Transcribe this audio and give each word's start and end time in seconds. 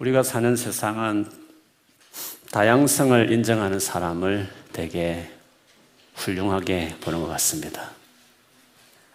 우리가 0.00 0.24
사는 0.24 0.56
세상은 0.56 1.30
다양성을 2.50 3.30
인정하는 3.30 3.78
사람을 3.78 4.48
되게 4.72 5.30
훌륭하게 6.16 6.96
보는 7.00 7.20
것 7.20 7.28
같습니다. 7.28 7.90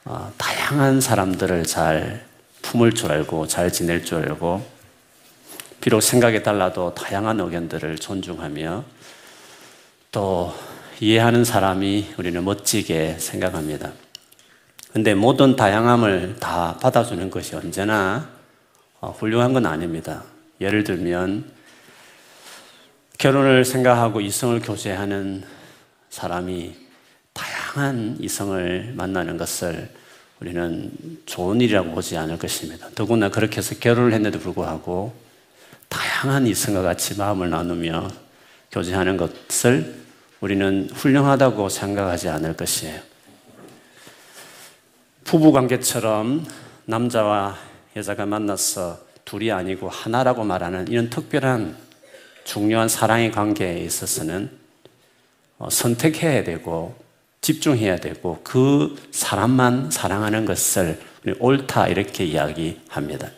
어, 0.06 0.32
다양한 0.38 1.02
사람들을 1.02 1.66
잘 1.66 2.26
품을 2.62 2.94
줄 2.94 3.12
알고 3.12 3.48
잘 3.48 3.74
지낼 3.74 4.06
줄 4.06 4.20
알고 4.20 4.66
비록 5.82 6.00
생각이 6.00 6.44
달라도 6.44 6.94
다양한 6.94 7.42
의견들을 7.42 7.98
존중하며 7.98 8.86
또 10.14 10.54
이해하는 11.02 11.44
사람이 11.44 12.14
우리는 12.18 12.42
멋지게 12.44 13.18
생각합니다. 13.20 13.92
근데 14.94 15.14
모든 15.14 15.58
다양함을 15.58 16.38
다 16.40 16.78
받아주는 16.82 17.30
것이 17.30 17.58
언제나 17.58 18.30
어, 19.02 19.12
훌륭한 19.12 19.52
건 19.52 19.66
아닙니다. 19.66 20.24
예를 20.62 20.84
들면 20.84 21.52
결혼을 23.18 23.66
생각하고 23.66 24.22
이성을 24.22 24.60
교제하는 24.62 25.44
사람이 26.10 26.76
다양한 27.34 28.18
이성을 28.20 28.94
만나는 28.96 29.38
것을 29.38 29.90
우리는 30.40 30.92
좋은 31.26 31.60
일이라고 31.60 31.92
보지 31.92 32.18
않을 32.18 32.38
것입니다. 32.38 32.88
더구나 32.96 33.30
그렇게 33.30 33.58
해서 33.58 33.76
결혼을 33.80 34.14
했는데도 34.14 34.42
불구하고 34.42 35.14
다양한 35.90 36.48
이성과 36.48 36.82
같이 36.82 37.18
마음을 37.18 37.50
나누며 37.50 38.10
교제하는 38.72 39.18
것을 39.18 39.96
우리는 40.40 40.90
훌륭하다고 40.94 41.68
생각하지 41.68 42.30
않을 42.30 42.56
것이에요. 42.56 43.02
부부 45.26 45.52
관계처럼 45.52 46.46
남자와 46.86 47.58
여자가 47.96 48.26
만나서 48.26 49.09
둘이 49.30 49.52
아니고 49.52 49.90
하나라고 49.90 50.44
말하는 50.44 50.88
이런 50.88 51.12
특별한 51.12 51.78
중요한 52.46 52.90
사랑의 52.90 53.32
관계에 53.32 53.78
있어서는 53.82 54.50
어, 55.60 55.70
선택해야 55.70 56.44
되고 56.44 56.96
집중해야 57.42 57.98
되고 57.98 58.40
그 58.44 58.96
사람만 59.12 59.92
사랑하는 59.92 60.46
것을 60.46 61.00
옳다 61.38 61.90
이렇게 61.90 62.26
이야기합니다. 62.26 63.30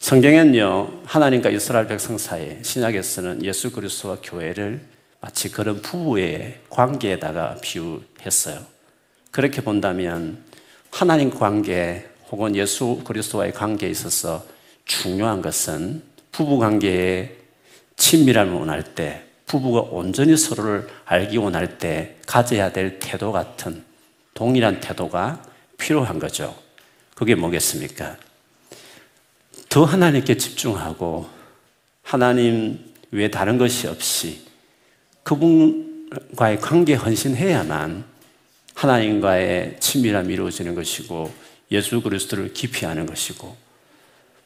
성경엔요 0.00 1.00
하나님과 1.06 1.48
이스라엘 1.48 1.86
백성 1.86 2.18
사이 2.18 2.58
신약에서는 2.62 3.46
예수 3.46 3.72
그리스도와 3.72 4.18
교회를 4.22 4.82
마치 5.22 5.50
그런 5.50 5.80
부부의 5.80 6.60
관계에다가 6.68 7.56
비유했어요. 7.62 8.60
그렇게 9.30 9.62
본다면 9.62 10.44
하나님 10.90 11.30
관계 11.30 12.06
혹은 12.30 12.54
예수 12.54 13.00
그리스도와의 13.04 13.54
관계에 13.54 13.88
있어서 13.88 14.57
중요한 14.88 15.40
것은 15.40 16.02
부부 16.32 16.58
관계에 16.58 17.36
친밀함을 17.96 18.52
원할 18.52 18.82
때 18.82 19.22
부부가 19.46 19.80
온전히 19.80 20.36
서로를 20.36 20.88
알기 21.04 21.36
원할 21.36 21.78
때 21.78 22.16
가져야 22.26 22.72
될 22.72 22.98
태도 22.98 23.30
같은 23.30 23.84
동일한 24.34 24.80
태도가 24.80 25.42
필요한 25.78 26.18
거죠. 26.18 26.56
그게 27.14 27.34
뭐겠습니까? 27.34 28.16
더 29.68 29.84
하나님께 29.84 30.36
집중하고 30.36 31.28
하나님 32.02 32.92
외에 33.10 33.30
다른 33.30 33.58
것이 33.58 33.86
없이 33.86 34.46
그분과의 35.22 36.60
관계에 36.60 36.96
헌신해야만 36.96 38.04
하나님과의 38.74 39.76
친밀함이 39.80 40.32
이루어지는 40.32 40.74
것이고 40.74 41.32
예수 41.72 42.00
그리스도를 42.00 42.52
아는 42.86 43.06
것이고 43.06 43.67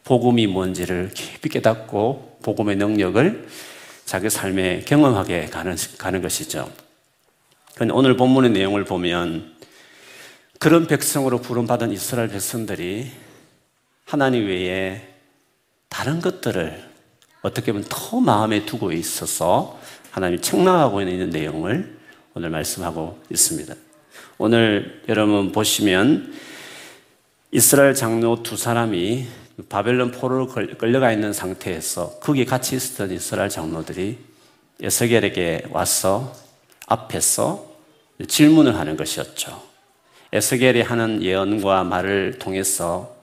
복음이 0.04 0.46
뭔지를 0.46 1.10
깊이 1.14 1.48
깨닫고 1.48 2.38
복음의 2.42 2.76
능력을 2.76 3.48
자기 4.04 4.28
삶에 4.28 4.80
경험하게 4.80 5.46
가는, 5.46 5.76
가는 5.98 6.22
것이죠. 6.22 6.70
그런데 7.74 7.94
오늘 7.94 8.16
본문의 8.16 8.50
내용을 8.50 8.84
보면 8.84 9.52
그런 10.58 10.86
백성으로 10.86 11.40
부름받은 11.40 11.92
이스라엘 11.92 12.28
백성들이 12.28 13.10
하나님 14.04 14.46
외에 14.46 15.08
다른 15.88 16.20
것들을 16.20 16.90
어떻게 17.42 17.72
보면 17.72 17.86
더 17.88 18.20
마음에 18.20 18.64
두고 18.64 18.92
있어서 18.92 19.80
하나님이 20.10 20.42
책망하고 20.42 21.00
있는 21.00 21.30
내용을 21.30 21.98
오늘 22.34 22.50
말씀하고 22.50 23.20
있습니다. 23.30 23.74
오늘 24.38 25.02
여러분 25.08 25.52
보시면 25.52 26.34
이스라엘 27.50 27.94
장로 27.94 28.42
두 28.42 28.56
사람이 28.56 29.26
바벨론 29.68 30.10
포로로 30.10 30.48
끌려가 30.48 31.12
있는 31.12 31.32
상태에서 31.32 32.18
거기에 32.20 32.44
같이 32.44 32.76
있었던 32.76 33.10
이스라엘 33.12 33.48
장로들이 33.48 34.18
에스겔에게 34.80 35.66
와서 35.70 36.34
앞에서 36.86 37.70
질문을 38.26 38.76
하는 38.76 38.96
것이었죠. 38.96 39.62
에스겔이 40.32 40.80
하는 40.80 41.22
예언과 41.22 41.84
말을 41.84 42.38
통해서 42.38 43.16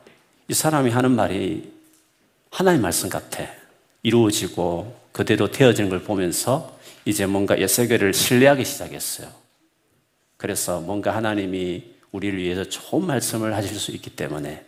이 0.47 0.53
사람이 0.53 0.91
하는 0.91 1.12
말이 1.12 1.72
하나님 2.51 2.81
말씀 2.81 3.09
같아. 3.09 3.45
이루어지고 4.03 4.95
그대로 5.12 5.51
되어지는 5.51 5.89
걸 5.89 6.03
보면서 6.03 6.78
이제 7.06 7.25
뭔가 7.25 7.56
에스겔을 7.57 8.13
신뢰하기 8.13 8.63
시작했어요. 8.63 9.29
그래서 10.38 10.79
뭔가 10.79 11.16
하나님이 11.16 11.84
우리를 12.12 12.38
위해서 12.39 12.63
좋은 12.63 13.06
말씀을 13.06 13.56
하실 13.56 13.78
수 13.78 13.91
있기 13.91 14.12
때문에 14.12 14.66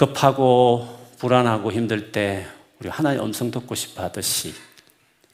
급하고 0.00 0.88
불안하고 1.18 1.70
힘들 1.72 2.10
때 2.10 2.46
우리 2.78 2.88
하나님 2.88 3.22
음성 3.22 3.50
듣고 3.50 3.74
싶어 3.74 4.04
하듯이 4.04 4.54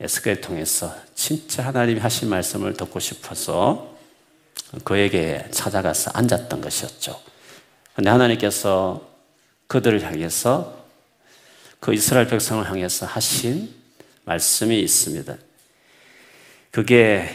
에스겔 0.01 0.41
통해서 0.41 0.93
진짜 1.15 1.65
하나님이 1.65 2.01
하신 2.01 2.29
말씀을 2.29 2.73
듣고 2.73 2.99
싶어서 2.99 3.97
그에게 4.83 5.47
찾아가서 5.53 6.11
앉았던 6.15 6.61
것이었죠. 6.61 7.23
근데 7.95 8.11
하나님께서 8.11 9.09
그들을 9.69 10.03
향해서 10.03 10.85
그 11.79 11.95
이스라엘 11.95 12.27
백성을 12.27 12.69
향해서 12.69 13.07
하신 13.07 13.73
말씀이 14.25 14.81
있습니다. 14.81 15.37
그게 16.73 17.29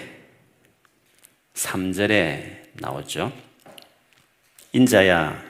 3절에 1.53 2.73
나오죠. 2.73 3.31
인자야, 4.73 5.41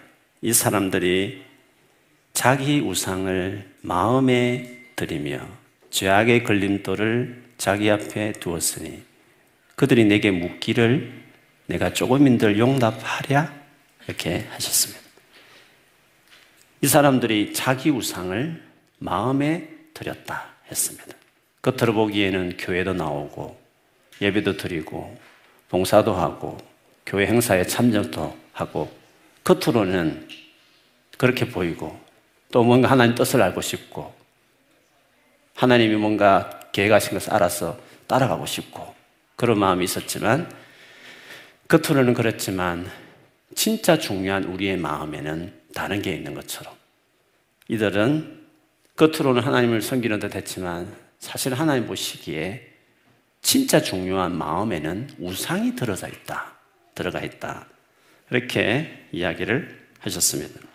이 0.44 0.54
사람들이 0.54 1.50
자기 2.34 2.80
우상을 2.80 3.70
마음에 3.82 4.80
들이며 4.96 5.48
죄악의 5.90 6.44
걸림돌을 6.44 7.44
자기 7.58 7.90
앞에 7.90 8.34
두었으니 8.34 9.04
그들이 9.76 10.06
내게 10.06 10.32
묻기를 10.32 11.12
내가 11.68 11.94
조금인들 11.94 12.58
용납하랴 12.60 13.54
이렇게 14.08 14.46
하셨습니다. 14.50 15.02
이 16.82 16.88
사람들이 16.88 17.54
자기 17.54 17.90
우상을 17.90 18.62
마음에 18.98 19.70
들였다 19.94 20.46
했습니다. 20.70 21.16
겉으로 21.62 21.94
보기에는 21.94 22.58
교회도 22.58 22.94
나오고 22.94 23.60
예배도 24.22 24.58
드리고 24.58 25.18
봉사도 25.70 26.14
하고 26.14 26.58
교회 27.06 27.28
행사에 27.28 27.66
참석도 27.66 28.38
하고 28.54 28.92
겉으로는 29.44 30.28
그렇게 31.18 31.48
보이고 31.48 32.00
또 32.52 32.64
뭔가 32.64 32.90
하나님 32.92 33.16
뜻을 33.16 33.42
알고 33.42 33.62
싶고 33.62 34.14
하나님이 35.56 35.96
뭔가 35.96 36.60
계획하신 36.72 37.14
것을 37.14 37.34
알아서 37.34 37.80
따라가고 38.08 38.46
싶고 38.46 38.94
그런 39.36 39.60
마음이 39.60 39.84
있었지만 39.86 40.52
겉으로는 41.68 42.14
그렇지만 42.14 42.90
진짜 43.56 43.98
중요한 43.98 44.44
우리의 44.44 44.78
마음에는 44.78 45.54
다른 45.74 46.02
게 46.02 46.14
있는 46.14 46.34
것처럼 46.34 46.74
이들은 47.70 48.42
겉으로는 48.98 49.42
하나님을 49.42 49.82
섬기는 49.82 50.20
듯 50.20 50.36
했지만 50.36 50.94
사실 51.20 51.54
하나님 51.54 51.88
보시기에 51.88 52.68
진짜 53.42 53.82
중요한 53.82 54.38
마음에는 54.38 55.10
우상이 55.20 55.76
들어가 55.76 56.08
있다. 56.08 56.54
들어가 56.94 57.22
있다. 57.22 57.68
이렇게 58.30 59.08
이야기를 59.12 59.88
하셨습니다. 60.00 60.71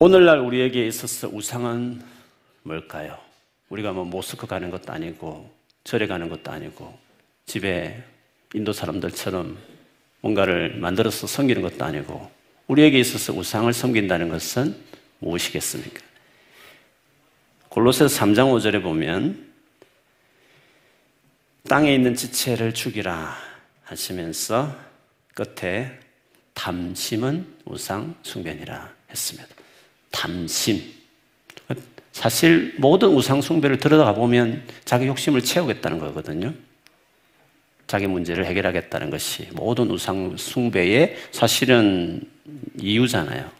오늘날 0.00 0.38
우리에게 0.38 0.86
있어서 0.86 1.26
우상은 1.26 2.00
뭘까요? 2.62 3.18
우리가 3.68 3.92
뭐 3.92 4.04
모스크 4.04 4.46
가는 4.46 4.70
것도 4.70 4.92
아니고 4.92 5.52
절에 5.82 6.06
가는 6.06 6.28
것도 6.28 6.52
아니고 6.52 6.96
집에 7.46 8.00
인도 8.54 8.72
사람들처럼 8.72 9.58
뭔가를 10.20 10.76
만들어서 10.76 11.26
섬기는 11.26 11.62
것도 11.62 11.84
아니고 11.84 12.30
우리에게 12.68 13.00
있어서 13.00 13.32
우상을 13.32 13.72
섬긴다는 13.72 14.28
것은 14.28 14.76
무엇이겠습니까? 15.18 16.00
골로새서 17.68 18.24
3장 18.24 18.52
5절에 18.52 18.80
보면 18.80 19.48
땅에 21.68 21.92
있는 21.92 22.14
지체를 22.14 22.72
죽이라 22.72 23.36
하시면서 23.82 24.78
끝에 25.34 25.98
담심은 26.54 27.56
우상 27.64 28.14
숭배니라 28.22 28.94
했습니다. 29.10 29.67
탐심. 30.10 30.82
사실 32.12 32.74
모든 32.78 33.10
우상숭배를 33.10 33.78
들어가 33.78 34.12
보면 34.12 34.64
자기 34.84 35.06
욕심을 35.06 35.42
채우겠다는 35.42 35.98
거거든요. 35.98 36.52
자기 37.86 38.06
문제를 38.06 38.44
해결하겠다는 38.44 39.10
것이 39.10 39.48
모든 39.52 39.90
우상숭배의 39.90 41.16
사실은 41.30 42.22
이유잖아요. 42.78 43.50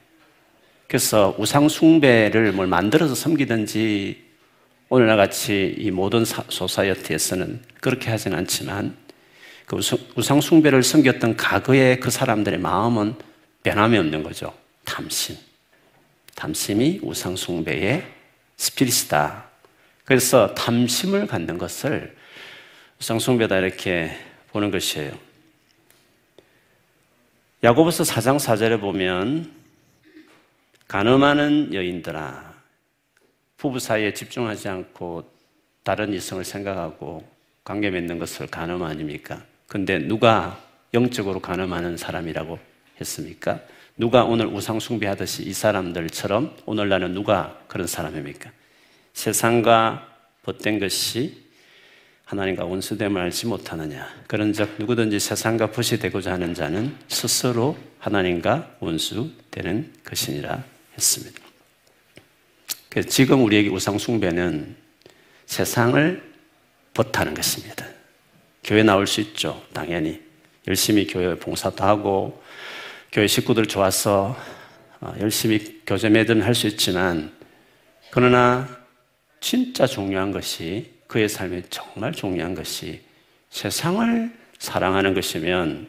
그래서 0.86 1.34
우상숭배를 1.38 2.52
뭘 2.52 2.66
만들어서 2.66 3.14
섬기든지 3.14 4.24
오늘날 4.88 5.16
같이 5.16 5.74
이 5.78 5.90
모든 5.90 6.24
소사이어티에서는 6.24 7.62
그렇게 7.80 8.10
하진 8.10 8.34
않지만 8.34 8.96
그 9.66 9.78
우상숭배를 10.16 10.82
섬겼던 10.82 11.36
과거의 11.36 12.00
그 12.00 12.10
사람들의 12.10 12.58
마음은 12.58 13.14
변함이 13.62 13.98
없는 13.98 14.22
거죠. 14.22 14.52
탐심. 14.84 15.36
탐심이 16.38 17.00
우상숭배의 17.02 18.06
스피릿이다. 18.56 19.44
그래서 20.04 20.54
탐심을 20.54 21.26
갖는 21.26 21.58
것을 21.58 22.16
우상숭배다 23.00 23.58
이렇게 23.58 24.16
보는 24.52 24.70
것이에요. 24.70 25.18
야고보서 27.64 28.04
4장 28.04 28.36
4절에 28.36 28.80
보면 28.80 29.52
가늠하는 30.86 31.74
여인들아 31.74 32.54
부부 33.56 33.80
사이에 33.80 34.14
집중하지 34.14 34.68
않고 34.68 35.28
다른 35.82 36.14
이성을 36.14 36.44
생각하고 36.44 37.28
관계 37.64 37.90
맺는 37.90 38.20
것을 38.20 38.46
가늠 38.46 38.84
아닙니까? 38.84 39.42
근데 39.66 39.98
누가 39.98 40.62
영적으로 40.94 41.40
가늠하는 41.40 41.96
사람이라고 41.96 42.60
했습니까? 43.00 43.60
누가 43.98 44.22
오늘 44.24 44.46
우상 44.46 44.78
숭배하듯이 44.78 45.42
이 45.42 45.52
사람들처럼 45.52 46.56
오늘날은 46.66 47.14
누가 47.14 47.58
그런 47.66 47.88
사람입니까? 47.88 48.50
세상과 49.12 50.08
벗된 50.44 50.78
것이 50.78 51.48
하나님과 52.24 52.64
원수됨을 52.64 53.20
알지 53.20 53.46
못하느냐. 53.46 54.08
그런즉 54.28 54.76
누구든지 54.78 55.18
세상과 55.18 55.72
벗이 55.72 55.98
되고자 55.98 56.32
하는 56.32 56.54
자는 56.54 56.96
스스로 57.08 57.76
하나님과 57.98 58.76
원수되는 58.78 59.92
것이니라 60.04 60.62
했습니다. 60.94 61.40
지금 63.08 63.42
우리에게 63.44 63.68
우상 63.68 63.98
숭배는 63.98 64.76
세상을 65.46 66.22
벗하는 66.94 67.34
것입니다. 67.34 67.84
교회 68.62 68.84
나올 68.84 69.08
수 69.08 69.20
있죠. 69.22 69.60
당연히. 69.72 70.20
열심히 70.68 71.06
교회 71.06 71.34
봉사도 71.34 71.82
하고, 71.82 72.42
교회 73.10 73.26
식구들 73.26 73.66
좋아서 73.66 74.36
어, 75.00 75.14
열심히 75.20 75.80
교제 75.86 76.08
매듭 76.08 76.44
할수 76.44 76.66
있지만, 76.66 77.32
그러나 78.10 78.68
진짜 79.40 79.86
중요한 79.86 80.32
것이, 80.32 80.92
그의 81.06 81.28
삶에 81.28 81.62
정말 81.70 82.12
중요한 82.12 82.54
것이 82.54 83.00
세상을 83.50 84.30
사랑하는 84.58 85.14
것이면, 85.14 85.86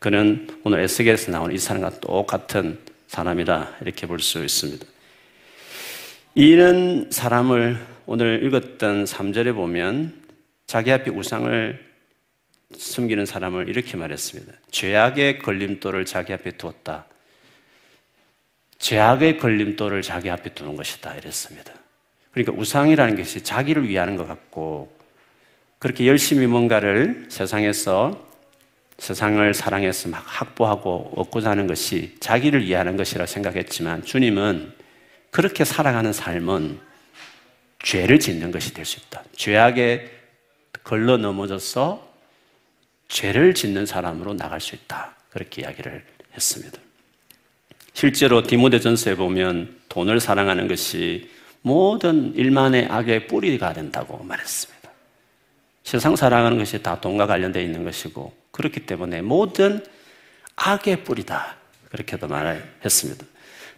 그는 0.00 0.48
오늘 0.64 0.80
에스겔에서 0.80 1.30
나오는 1.30 1.54
이 1.54 1.58
사람과 1.58 2.00
똑같은 2.00 2.78
사람이다. 3.06 3.76
이렇게 3.82 4.06
볼 4.06 4.20
수 4.20 4.42
있습니다. 4.42 4.86
이런 6.34 7.10
사람을 7.10 7.78
오늘 8.06 8.44
읽었던 8.44 9.04
3절에 9.04 9.54
보면 9.54 10.14
자기 10.66 10.92
앞에 10.92 11.10
우상을 11.10 11.89
숨기는 12.76 13.26
사람을 13.26 13.68
이렇게 13.68 13.96
말했습니다. 13.96 14.52
죄악의 14.70 15.38
걸림돌을 15.40 16.04
자기 16.04 16.32
앞에 16.32 16.52
두었다. 16.52 17.06
죄악의 18.78 19.38
걸림돌을 19.38 20.02
자기 20.02 20.30
앞에 20.30 20.54
두는 20.54 20.76
것이다. 20.76 21.14
이랬습니다. 21.16 21.72
그러니까 22.32 22.52
우상이라는 22.52 23.16
것이 23.16 23.42
자기를 23.42 23.88
위하는 23.88 24.16
것 24.16 24.26
같고 24.26 24.96
그렇게 25.78 26.06
열심히 26.06 26.46
뭔가를 26.46 27.26
세상에서 27.28 28.28
세상을 28.98 29.54
사랑해서 29.54 30.08
막 30.10 30.22
확보하고 30.26 31.14
얻고자 31.16 31.50
하는 31.50 31.66
것이 31.66 32.16
자기를 32.20 32.66
위하는 32.66 32.96
것이라 32.96 33.26
생각했지만 33.26 34.04
주님은 34.04 34.74
그렇게 35.30 35.64
살아가는 35.64 36.12
삶은 36.12 36.80
죄를 37.82 38.20
짓는 38.20 38.50
것이 38.50 38.74
될 38.74 38.84
수 38.84 39.00
있다. 39.00 39.24
죄악에 39.34 40.10
걸러 40.84 41.16
넘어져서 41.16 42.09
죄를 43.10 43.54
짓는 43.54 43.86
사람으로 43.86 44.34
나갈 44.34 44.60
수 44.60 44.74
있다. 44.74 45.16
그렇게 45.30 45.62
이야기를 45.62 46.02
했습니다. 46.34 46.78
실제로 47.92 48.42
디모데전서에 48.42 49.16
보면 49.16 49.76
돈을 49.88 50.20
사랑하는 50.20 50.68
것이 50.68 51.28
모든 51.60 52.34
일만의 52.34 52.86
악의 52.86 53.26
뿌리가 53.26 53.72
된다고 53.72 54.22
말했습니다. 54.22 54.90
세상 55.82 56.14
사랑하는 56.14 56.56
것이 56.56 56.82
다 56.82 57.00
돈과 57.00 57.26
관련되어 57.26 57.62
있는 57.62 57.84
것이고 57.84 58.32
그렇기 58.52 58.86
때문에 58.86 59.22
모든 59.22 59.84
악의 60.54 61.02
뿌리다. 61.02 61.56
그렇게도 61.90 62.28
말을 62.28 62.62
했습니다. 62.84 63.26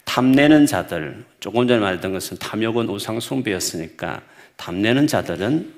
탐내는 0.05 0.67
자들, 0.67 1.25
조금 1.40 1.67
전에 1.67 1.81
말했던 1.81 2.12
것은 2.12 2.37
탐욕은 2.37 2.90
우상 2.90 3.19
숭배였으니까 3.19 4.20
탐내는 4.56 5.06
자들은 5.06 5.73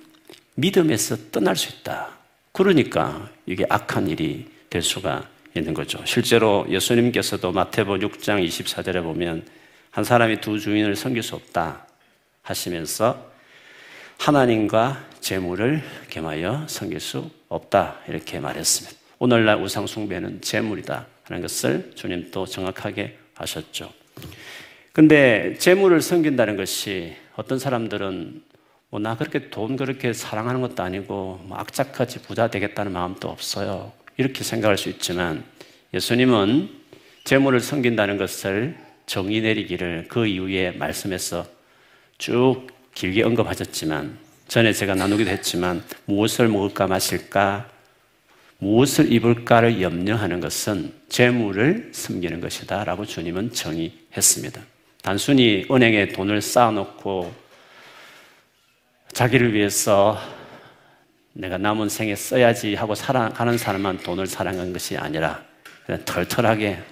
믿음에서 0.57 1.17
떠날 1.31 1.55
수 1.55 1.73
있다. 1.73 2.24
그러니까 2.55 3.29
이게 3.47 3.67
악한 3.69 4.09
일이 4.09 4.47
될 4.71 4.81
수가 4.81 5.29
있는 5.57 5.75
거죠. 5.75 6.01
실제로 6.05 6.65
예수님께서도 6.69 7.51
마태복 7.51 7.99
6장 7.99 8.47
24절에 8.47 9.03
보면 9.03 9.45
한 9.91 10.05
사람이 10.05 10.41
두 10.41 10.61
주인을 10.61 10.95
섬길 10.95 11.25
수 11.25 11.35
없다 11.35 11.85
하시면서 12.43 13.29
하나님과 14.19 15.05
재물을 15.19 15.83
겸하여 16.11 16.67
섬길 16.69 17.01
수 17.01 17.29
없다 17.49 17.99
이렇게 18.07 18.39
말했습니다. 18.39 18.97
오늘날 19.19 19.61
우상 19.61 19.89
숭배는 19.89 20.41
재물이다 20.41 21.07
하는 21.25 21.43
것을 21.43 21.91
주님도 21.97 22.47
정확하게 22.47 23.19
하셨죠. 23.35 23.93
근데 24.93 25.57
재물을 25.59 26.01
섬긴다는 26.01 26.57
것이 26.57 27.17
어떤 27.35 27.59
사람들은 27.59 28.43
뭐 28.95 29.01
나 29.01 29.17
그렇게 29.17 29.51
돈 29.51 29.77
그렇게 29.77 30.13
사랑하는 30.13 30.61
것도 30.61 30.81
아니고 30.85 31.41
뭐 31.43 31.59
악착같이 31.59 32.23
부자 32.23 32.47
되겠다는 32.47 32.93
마음도 32.93 33.29
없어요. 33.29 33.93
이렇게 34.17 34.45
생각할 34.45 34.79
수 34.79 34.89
있지만 34.89 35.43
예수님은 35.93 36.71
재물을 37.25 37.59
섬긴다는 37.59 38.19
것을 38.19 38.77
정의 39.07 39.41
내리기를 39.41 40.07
그 40.07 40.29
이후에 40.29 40.71
말씀에서 40.71 41.45
쭉 42.19 42.69
길게 42.95 43.25
언급하셨지만 43.25 44.17
전에 44.47 44.73
제가 44.73 44.95
나누기도 44.95 45.29
했지만 45.29 45.83
무엇을 46.05 46.47
먹을까 46.47 46.87
마실까 46.87 47.69
무엇을 48.59 49.13
입을까를 49.13 49.83
염려하는 49.83 50.39
것은 50.39 50.93
재물을 51.09 51.91
섬기는 51.93 52.41
것이다 52.41 52.85
라고 52.85 53.05
주님은 53.05 53.55
정의했습니다. 53.55 54.63
단순히 55.03 55.67
은행에 55.69 56.11
돈을 56.11 56.41
쌓아놓고 56.41 57.44
자기를 59.15 59.55
위해서 59.55 60.19
내가 61.35 61.57
남은 61.57 61.89
생에 61.89 62.17
써야지 62.17 62.75
하고 62.75 62.97
살아가는 62.97 63.57
사람만 63.57 63.99
돈을 63.99 64.27
사랑한 64.27 64.73
것이 64.73 64.97
아니라 64.97 65.41
그냥 65.87 66.05
털털하게 66.05 66.83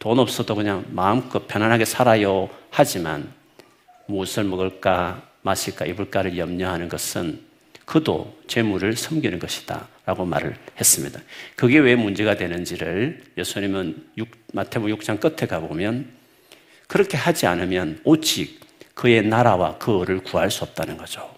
돈 0.00 0.18
없어도 0.18 0.56
그냥 0.56 0.84
마음껏 0.88 1.46
편안하게 1.46 1.84
살아요 1.84 2.50
하지만 2.70 3.32
무엇을 4.06 4.42
먹을까 4.42 5.22
마실까 5.42 5.86
입을까를 5.86 6.36
염려하는 6.36 6.88
것은 6.88 7.40
그도 7.84 8.36
재물을 8.48 8.96
섬기는 8.96 9.38
것이다 9.38 9.88
라고 10.04 10.24
말을 10.24 10.56
했습니다. 10.80 11.20
그게 11.54 11.78
왜 11.78 11.94
문제가 11.94 12.36
되는지를 12.36 13.22
예수님은 13.38 14.08
6, 14.18 14.28
마태복 14.52 14.88
6장 14.90 15.20
끝에 15.20 15.46
가보면 15.48 16.10
그렇게 16.88 17.16
하지 17.16 17.46
않으면 17.46 18.00
오직 18.02 18.60
그의 18.94 19.22
나라와 19.22 19.78
그 19.78 20.02
을을 20.02 20.24
구할 20.24 20.50
수 20.50 20.64
없다는 20.64 20.96
거죠. 20.96 21.37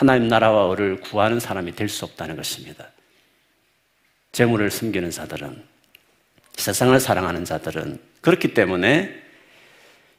하나님 0.00 0.28
나라와 0.28 0.72
을을 0.72 0.98
구하는 1.00 1.38
사람이 1.40 1.76
될 1.76 1.90
수 1.90 2.06
없다는 2.06 2.34
것입니다. 2.34 2.88
재물을 4.32 4.70
숨기는 4.70 5.10
자들은 5.10 5.62
세상을 6.54 6.98
사랑하는 6.98 7.44
자들은 7.44 8.00
그렇기 8.22 8.54
때문에 8.54 9.14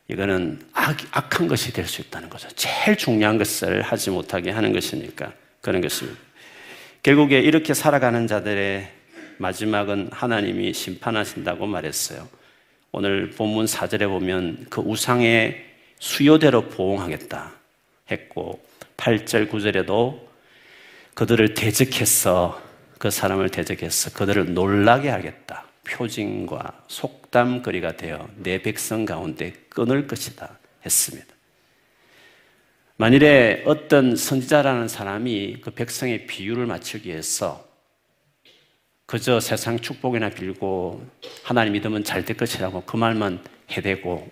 이거는 0.08 0.62
악, 0.74 0.98
악한 1.10 1.48
것이 1.48 1.74
될 1.74 1.88
수 1.88 2.02
있다는 2.02 2.30
거죠. 2.30 2.48
제일 2.50 2.96
중요한 2.96 3.40
것을 3.40 3.82
하지 3.82 4.12
못하게 4.12 4.52
하는 4.52 4.72
것이니까 4.72 5.34
그런 5.62 5.82
것입니다. 5.82 6.20
결국에 7.02 7.40
이렇게 7.40 7.74
살아가는 7.74 8.28
자들의 8.28 8.88
마지막은 9.40 10.10
하나님이 10.12 10.74
심판하신다고 10.74 11.66
말했어요. 11.66 12.30
오늘 12.92 13.32
본문 13.32 13.66
4절에 13.66 14.08
보면 14.08 14.68
그 14.70 14.82
우상의 14.82 15.66
수요대로 15.98 16.70
보응하겠다 16.70 17.52
했고 18.12 18.71
8절, 19.01 19.50
9절에도 19.50 20.20
그들을 21.15 21.55
대적해서 21.55 22.62
그 23.00 23.10
사람을 23.10 23.50
대적해서 23.50 24.12
그들을 24.12 24.53
놀라게 24.53 25.10
하겠다. 25.10 25.65
표징과 25.84 26.84
속담거리가 26.88 27.98
되어 27.98 28.29
내 28.36 28.62
백성 28.62 29.05
가운데 29.05 29.53
끊을 29.70 30.05
것이다 30.05 30.60
했습니다. 30.86 31.27
만일에 32.98 33.63
어떤 33.65 34.15
선지자라는 34.15 34.88
사람이 34.88 35.62
그 35.62 35.72
백성의 35.72 36.27
비유를 36.27 36.67
맞추기 36.67 37.10
위해서 37.10 37.67
그저 39.08 39.39
세상 39.39 39.79
축복이나 39.79 40.29
빌고 40.29 41.03
하나님 41.43 41.74
믿으면 41.74 42.03
잘 42.03 42.24
될 42.24 42.38
것이라고 42.38 42.84
그 42.86 42.98
말만 42.98 43.43
해대고 43.72 44.29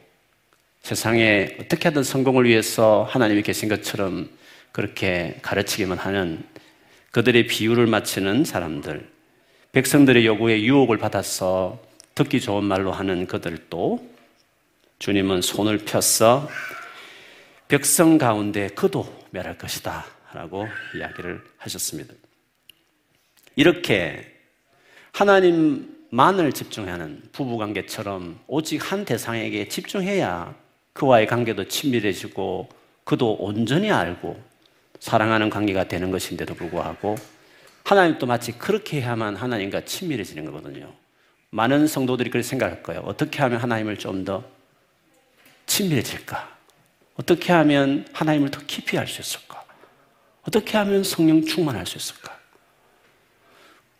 세상에 0.83 1.57
어떻게든 1.59 2.03
성공을 2.03 2.45
위해서 2.45 3.03
하나님이 3.09 3.41
계신 3.41 3.67
것처럼 3.67 4.29
그렇게 4.71 5.39
가르치기만 5.41 5.97
하는 5.97 6.43
그들의 7.11 7.47
비유를 7.47 7.87
맞추는 7.87 8.43
사람들, 8.43 9.09
백성들의 9.71 10.25
요구에 10.25 10.61
유혹을 10.63 10.97
받아서 10.97 11.81
듣기 12.15 12.41
좋은 12.41 12.63
말로 12.63 12.91
하는 12.91 13.27
그들도 13.27 14.07
주님은 14.99 15.41
손을 15.41 15.79
펴서 15.79 16.49
백성 17.67 18.17
가운데 18.17 18.67
그도 18.69 19.07
멸할 19.31 19.57
것이다. 19.57 20.05
라고 20.33 20.67
이야기를 20.95 21.41
하셨습니다. 21.57 22.13
이렇게 23.55 24.25
하나님만을 25.13 26.53
집중하는 26.53 27.23
부부관계처럼 27.31 28.39
오직 28.47 28.91
한 28.91 29.05
대상에게 29.05 29.67
집중해야 29.67 30.55
그와의 30.93 31.25
관계도 31.27 31.67
친밀해지고 31.67 32.69
그도 33.03 33.33
온전히 33.35 33.91
알고 33.91 34.48
사랑하는 34.99 35.49
관계가 35.49 35.87
되는 35.87 36.11
것인데도 36.11 36.53
불구하고 36.55 37.15
하나님도 37.85 38.25
마치 38.25 38.51
그렇게 38.51 39.01
해야만 39.01 39.35
하나님과 39.35 39.85
친밀해지는 39.85 40.45
거거든요. 40.45 40.93
많은 41.51 41.87
성도들이 41.87 42.29
그렇게 42.29 42.47
생각할 42.47 42.83
거예요. 42.83 43.01
어떻게 43.05 43.41
하면 43.41 43.59
하나님을 43.59 43.97
좀 43.97 44.23
더 44.25 44.43
친밀해질까? 45.65 46.57
어떻게 47.15 47.53
하면 47.53 48.05
하나님을 48.13 48.49
더 48.51 48.59
깊이 48.65 48.97
알 48.97 49.07
수 49.07 49.21
있을까? 49.21 49.63
어떻게 50.43 50.77
하면 50.77 51.03
성령 51.03 51.43
충만할 51.45 51.85
수 51.85 51.97
있을까? 51.97 52.37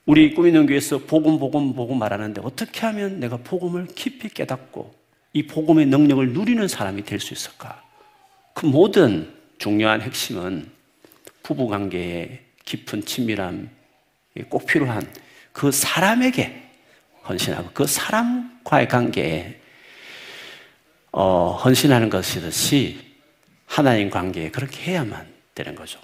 우리 0.06 0.34
꾸미는 0.34 0.66
교회에서 0.66 1.00
복음, 1.00 1.38
복음, 1.38 1.74
복음 1.76 2.00
말하는데 2.00 2.42
어떻게 2.44 2.82
하면 2.88 3.20
내가 3.20 3.38
복음을 3.38 3.86
깊이 3.88 4.30
깨닫고 4.30 4.96
이 5.34 5.46
복음의 5.46 5.86
능력을 5.86 6.34
누리는 6.34 6.68
사람이 6.68 7.04
될 7.04 7.20
수 7.20 7.34
있을까? 7.34 7.84
그 8.56 8.66
모든 8.66 9.32
중요한 9.60 10.02
핵심은 10.02 10.72
부부 11.44 11.68
관계의 11.68 12.40
깊은 12.66 13.06
친밀함이 13.06 13.68
꼭 14.50 14.66
필요한 14.66 15.02
그 15.52 15.72
사람에게 15.72 16.64
헌신하고 17.28 17.72
그 17.74 17.86
사람과의 17.86 18.88
관계에 18.88 19.60
어, 21.12 21.54
헌신하는 21.64 22.10
것이듯이 22.10 23.00
하나님 23.66 24.10
관계에 24.10 24.50
그렇게 24.50 24.92
해야만 24.92 25.28
되는 25.56 25.76
거죠. 25.76 26.00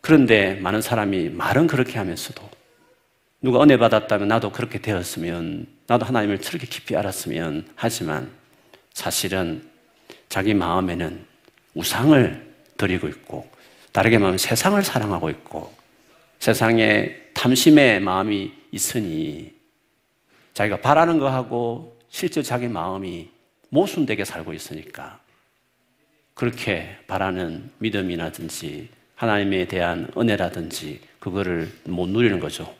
그런데 0.00 0.54
많은 0.54 0.82
사람이 0.82 1.30
말은 1.30 1.66
그렇게 1.66 1.98
하면서도 1.98 2.48
누가 3.42 3.62
은혜 3.62 3.76
받았다면 3.76 4.28
나도 4.28 4.52
그렇게 4.52 4.80
되었으면 4.80 5.66
나도 5.86 6.06
하나님을 6.06 6.40
저렇게 6.40 6.66
깊이 6.66 6.96
알았으면 6.96 7.68
하지만 7.76 8.30
사실은 8.92 9.68
자기 10.28 10.54
마음에는 10.54 11.24
우상을 11.74 12.54
드리고 12.76 13.08
있고 13.08 13.48
다르게 13.96 14.18
말하면 14.18 14.36
세상을 14.36 14.82
사랑하고 14.82 15.30
있고 15.30 15.72
세상에 16.38 17.16
탐심의 17.32 18.00
마음이 18.00 18.52
있으니 18.70 19.54
자기가 20.52 20.82
바라는 20.82 21.18
거하고 21.18 21.98
실제 22.10 22.42
자기 22.42 22.68
마음이 22.68 23.30
모순되게 23.70 24.26
살고 24.26 24.52
있으니까 24.52 25.20
그렇게 26.34 26.98
바라는 27.06 27.70
믿음이라든지 27.78 28.90
하나님에 29.14 29.66
대한 29.66 30.10
은혜라든지 30.14 31.00
그거를 31.18 31.72
못 31.84 32.06
누리는 32.06 32.38
거죠. 32.38 32.74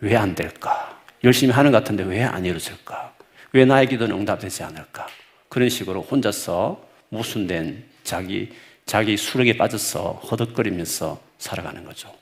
왜 0.00 0.16
안 0.16 0.34
될까? 0.34 1.00
열심히 1.22 1.52
하는 1.52 1.70
것 1.70 1.78
같은데 1.78 2.02
왜 2.02 2.24
안 2.24 2.44
이루어질까? 2.44 3.14
왜 3.52 3.64
나의 3.64 3.86
기도는 3.86 4.16
응답되지 4.16 4.64
않을까? 4.64 5.06
그런 5.48 5.68
식으로 5.68 6.02
혼자서 6.02 6.84
모순된 7.10 7.84
자기, 8.02 8.50
자기 8.86 9.16
수력에 9.16 9.56
빠져서 9.56 10.12
허덕거리면서 10.30 11.20
살아가는 11.38 11.84
거죠. 11.84 12.14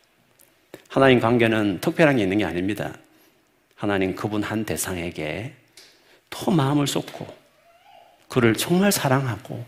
하나님 0.88 1.20
관계는 1.20 1.80
특별한 1.80 2.16
게 2.16 2.22
있는 2.22 2.38
게 2.38 2.44
아닙니다. 2.44 2.96
하나님 3.76 4.14
그분 4.14 4.42
한 4.42 4.64
대상에게 4.64 5.52
더 6.30 6.50
마음을 6.50 6.86
쏟고 6.86 7.26
그를 8.28 8.54
정말 8.54 8.90
사랑하고 8.90 9.64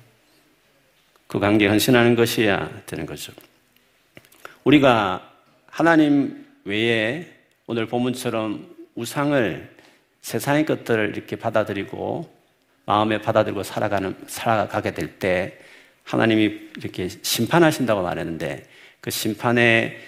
그 1.26 1.38
관계에 1.38 1.68
헌신하는 1.68 2.14
것이야 2.14 2.82
되는 2.86 3.04
거죠. 3.04 3.32
우리가 4.64 5.30
하나님 5.66 6.46
외에 6.64 7.30
오늘 7.66 7.86
본문처럼 7.86 8.74
우상을 8.94 9.76
세상의 10.22 10.64
것들을 10.64 11.12
이렇게 11.14 11.36
받아들이고 11.36 12.34
마음에 12.86 13.20
받아들이고 13.20 13.62
살아가는 13.64 14.16
살아가게 14.26 14.94
될 14.94 15.18
때 15.18 15.58
하나님이 16.06 16.70
이렇게 16.78 17.08
심판하신다고 17.08 18.02
말했는데 18.02 18.64
그 19.00 19.10
심판의 19.10 19.98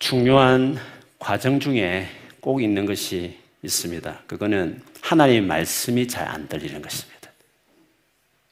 중요한 0.00 0.76
과정 1.20 1.60
중에 1.60 2.08
꼭 2.40 2.60
있는 2.60 2.84
것이 2.84 3.38
있습니다. 3.62 4.22
그거는 4.26 4.82
하나님의 5.00 5.42
말씀이 5.42 6.08
잘 6.08 6.26
안 6.26 6.48
들리는 6.48 6.82
것입니다. 6.82 7.30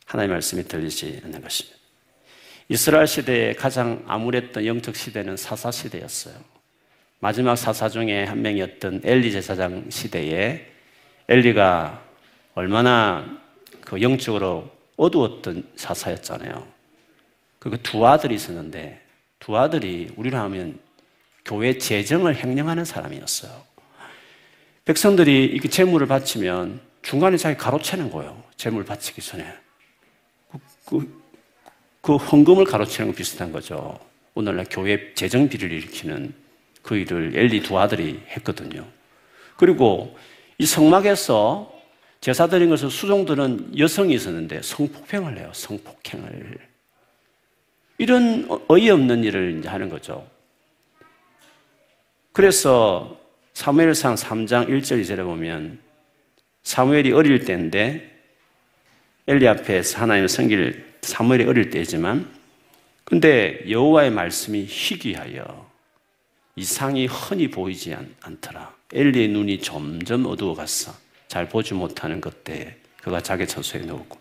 하나님의 0.07 0.37
말씀이 0.37 0.63
들리지 0.65 1.21
않는 1.25 1.43
것입니다. 1.43 1.77
이스라엘 2.69 3.09
시대에 3.09 3.55
가장 3.55 4.05
암울했던 4.07 4.65
영적 4.65 4.95
시대는 4.95 5.37
사사 5.37 5.73
시대였어요. 5.73 6.35
마지막 7.19 7.57
사사 7.57 7.89
중에 7.89 8.23
한 8.25 8.41
명이었던 8.43 9.01
엘리 9.03 9.33
제사장 9.33 9.91
시대에 9.91 10.71
엘리가 11.29 12.05
얼마나 12.55 13.41
그 13.81 14.01
영적으로 14.01 14.71
어두웠던 15.01 15.67
사사였잖아요. 15.77 16.67
그두 17.59 18.07
아들이 18.07 18.35
있었는데 18.35 19.01
두 19.39 19.57
아들이 19.57 20.13
우리로 20.17 20.37
하면 20.39 20.79
교회 21.45 21.79
재정을 21.79 22.37
횡령하는 22.37 22.85
사람이었어요. 22.85 23.51
백성들이 24.85 25.47
이렇게 25.47 25.69
재물을 25.69 26.07
바치면 26.07 26.81
중간에 27.03 27.39
자기 27.39 27.57
가로채는 27.57 28.11
거예요. 28.11 28.43
재물 28.57 28.85
바치기 28.85 29.23
전에. 29.23 29.47
그, 30.85 31.23
그 32.03 32.17
헌금을 32.17 32.65
가로채는 32.65 33.13
거 33.13 33.17
비슷한 33.17 33.53
거죠. 33.53 33.99
오늘날 34.35 34.67
교회 34.69 35.15
재정 35.15 35.49
비리를 35.49 35.75
일으키는 35.79 36.35
그 36.83 36.97
일을 36.97 37.33
엘리 37.35 37.63
두 37.63 37.79
아들이 37.79 38.21
했거든요. 38.29 38.87
그리고 39.57 40.17
이 40.59 40.67
성막에서 40.67 41.80
제사 42.21 42.47
드린 42.47 42.69
것을 42.69 42.91
수종들은 42.91 43.79
여성이 43.79 44.15
있었는데 44.15 44.61
성폭행을 44.63 45.39
해요. 45.39 45.51
성폭행을. 45.55 46.59
이런 47.99 48.49
어이없는 48.69 49.25
일을 49.25 49.59
이제 49.59 49.69
하는 49.69 49.89
거죠. 49.89 50.27
그래서 52.33 53.19
사무엘상 53.55 54.15
3장 54.15 54.69
1절 54.69 55.03
2절에 55.03 55.25
보면 55.25 55.79
사무엘이 56.63 57.13
어릴 57.13 57.45
때인데 57.45 58.07
엘리 59.27 59.49
앞에서 59.49 60.01
하나님을 60.01 60.29
섬길 60.29 60.95
사무엘이 61.03 61.45
어릴 61.45 61.71
때지만 61.71 62.31
근데 63.05 63.65
여호와의 63.69 64.11
말씀이 64.11 64.67
희귀하여 64.69 65.71
이상이 66.57 67.07
흔히 67.07 67.51
보이지 67.51 67.95
않, 67.95 68.15
더라 68.41 68.75
엘리의 68.93 69.29
눈이 69.29 69.61
점점 69.61 70.27
어두워갔어. 70.27 71.10
잘 71.31 71.49
보지 71.49 71.75
못하는 71.75 72.21
그때 72.21 72.75
그가 73.03 73.21
자기 73.21 73.47
처소에 73.47 73.83
누웠고 73.83 74.19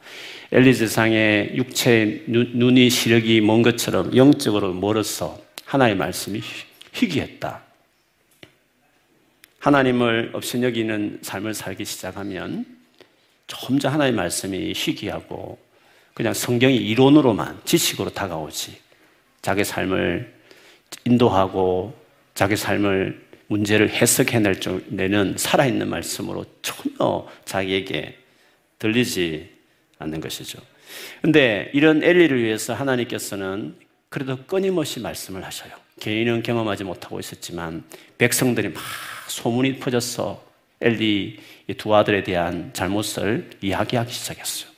엘리 0.51 0.75
세상에 0.75 1.50
육체의 1.56 2.25
눈, 2.28 2.78
이 2.78 2.88
시력이 2.88 3.42
먼 3.42 3.63
것처럼 3.63 4.16
영적으로 4.16 4.74
멀어서 4.74 5.42
하나의 5.66 5.96
말씀이 5.96 6.39
희귀했다. 6.94 7.63
하나님을 9.58 10.30
업신여기는 10.34 11.20
삶을 11.24 11.56
살기 11.56 11.84
시작하면 11.84 12.66
점점 13.48 13.92
하나의 13.94 14.12
말씀이 14.12 14.74
희귀하고 14.75 15.58
그냥 16.13 16.36
성경의 16.36 16.78
이론으로만 16.78 17.62
지식으로 17.66 18.12
다가오지 18.12 18.80
자기 19.42 19.63
삶을 19.63 20.32
인도하고 21.06 22.00
자기 22.36 22.56
삶을 22.56 23.28
문제를 23.50 23.89
해석해낼 23.89 24.60
내는 24.88 25.36
살아있는 25.36 25.89
말씀으로 25.89 26.46
전혀 26.62 27.27
자기에게 27.46 28.18
들리지 28.77 29.50
않는 29.98 30.22
것이죠. 30.22 30.60
근데 31.22 31.72
이런 31.74 32.03
엘리를 32.03 32.41
위해서 32.41 32.74
하나님께서는 32.74 33.75
그래도 34.10 34.38
끊임없이 34.46 35.00
말씀을 35.00 35.44
하셔요. 35.44 35.72
개인은 36.00 36.44
경험하지 36.44 36.84
못하고 36.84 37.20
있었지만 37.20 37.84
백성들이 38.18 38.70
막 38.70 38.82
소문이 39.27 39.79
퍼져서 39.79 40.44
엘리 40.82 41.39
두 41.77 41.94
아들에 41.96 42.24
대한 42.24 42.72
잘못을 42.74 43.50
이야기하기 43.62 44.12
시작했어요. 44.13 44.70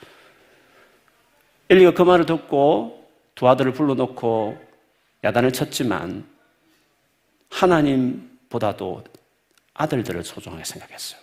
엘리가 1.70 1.94
그 1.94 2.02
말을 2.04 2.26
듣고 2.26 3.06
두 3.36 3.48
아들을 3.50 3.74
불러놓고 3.74 4.58
야단을 5.24 5.52
쳤지만 5.52 6.26
하나님 7.50 8.31
보다도 8.52 9.04
아들들을 9.74 10.24
소중하게 10.24 10.64
생각했어요. 10.64 11.20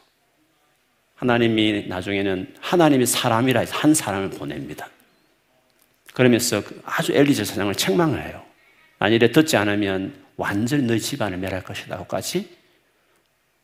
하나님이 1.15 1.87
나중에는 1.89 2.55
하나님이 2.61 3.07
사람이라 3.07 3.61
해서 3.61 3.77
한 3.77 3.95
사람을 3.95 4.31
보냅니다. 4.31 4.89
그러면서 6.15 6.65
그 6.65 6.81
아주 6.85 7.13
엘리 7.13 7.35
제 7.35 7.45
사장을 7.45 7.73
책망을 7.75 8.25
해요. 8.27 8.43
만일에 8.99 9.31
듣지 9.31 9.57
않으면 9.57 10.15
완전히 10.37 10.85
너희 10.85 11.01
집안을 11.01 11.39
멸할 11.39 11.63
것이다고까지 11.63 12.57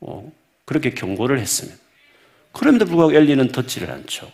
어, 0.01 0.31
그렇게 0.65 0.91
경고를 0.91 1.41
했습니다. 1.41 1.79
그럼에도 2.53 2.85
불구하고 2.85 3.15
엘리는 3.15 3.49
듣지를 3.49 3.91
않죠. 3.91 4.31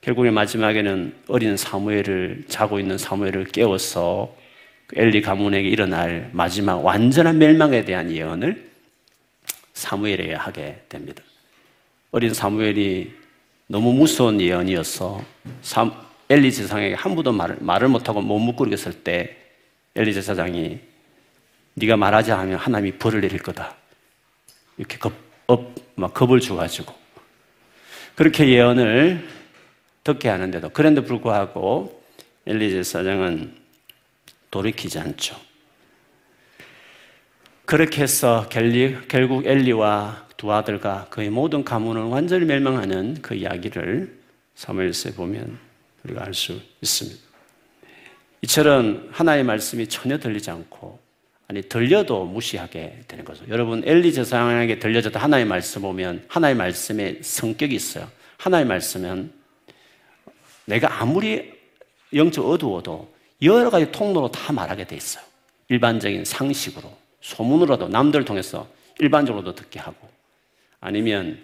결국에 0.00 0.30
마지막에는 0.30 1.14
어린 1.28 1.56
사무엘을 1.56 2.44
자고 2.48 2.78
있는 2.78 2.98
사무엘을 2.98 3.46
깨워서 3.46 4.34
그 4.36 4.43
엘리 4.92 5.22
가문에게 5.22 5.68
일어날 5.68 6.30
마지막 6.32 6.84
완전한 6.84 7.38
멸망에 7.38 7.84
대한 7.84 8.10
예언을 8.10 8.70
사무엘에게 9.72 10.34
하게 10.34 10.82
됩니다. 10.88 11.22
어린 12.10 12.32
사무엘이 12.32 13.12
너무 13.66 13.92
무서운 13.92 14.40
예언이어서 14.40 15.24
엘리 16.28 16.52
제사장에게 16.52 16.94
한 16.94 17.14
번도 17.14 17.32
말을, 17.32 17.56
말을 17.60 17.88
못하고 17.88 18.20
머뭇거리고 18.20 18.38
있을 18.38 19.02
때 19.02 19.36
엘리 19.94 20.14
제사장이 20.14 20.78
네가 21.74 21.96
말하지 21.96 22.32
않으면 22.32 22.58
하나님이 22.58 22.98
벌을 22.98 23.20
내릴 23.20 23.42
거다. 23.42 23.74
이렇게 24.78 24.98
겁, 24.98 25.12
업, 25.46 25.74
막 25.96 26.14
겁을 26.14 26.40
주가지고 26.40 26.94
그렇게 28.14 28.48
예언을 28.48 29.26
듣게 30.04 30.28
하는데도 30.28 30.70
그런데 30.72 31.00
불구하고 31.00 32.02
엘리 32.46 32.70
제사장은 32.70 33.63
돌이키지 34.54 35.00
않죠. 35.00 35.36
그렇게 37.64 38.02
해서 38.02 38.48
결국 38.48 39.46
엘리와 39.46 40.28
두 40.36 40.52
아들과 40.52 41.08
그의 41.10 41.28
모든 41.28 41.64
가문을 41.64 42.02
완전히 42.02 42.44
멸망하는 42.44 43.20
그 43.20 43.34
이야기를 43.34 44.16
사무엘서에 44.54 45.14
보면 45.14 45.58
우리가 46.04 46.24
알 46.24 46.34
수 46.34 46.60
있습니다. 46.80 47.20
이처럼 48.42 49.08
하나의 49.10 49.42
말씀이 49.42 49.88
전혀 49.88 50.18
들리지 50.18 50.50
않고 50.50 51.00
아니 51.48 51.62
들려도 51.62 52.24
무시하게 52.24 53.00
되는 53.08 53.24
거죠. 53.24 53.44
여러분 53.48 53.82
엘리 53.84 54.12
제사장에게 54.12 54.78
들려졌다 54.78 55.18
하나의 55.18 55.46
말씀 55.46 55.82
보면 55.82 56.26
하나의 56.28 56.54
말씀에 56.54 57.18
성격이 57.22 57.74
있어요. 57.74 58.08
하나의 58.36 58.66
말씀은 58.66 59.32
내가 60.66 61.00
아무리 61.00 61.52
영적 62.14 62.46
어두워도 62.48 63.13
여러 63.44 63.70
가지 63.70 63.90
통로로 63.92 64.30
다 64.30 64.52
말하게 64.52 64.84
돼 64.84 64.96
있어요. 64.96 65.24
일반적인 65.68 66.24
상식으로 66.24 66.92
소문으로도 67.20 67.88
남들 67.88 68.24
통해서 68.24 68.68
일반적으로도 68.98 69.54
듣게 69.54 69.78
하고 69.80 70.08
아니면 70.80 71.38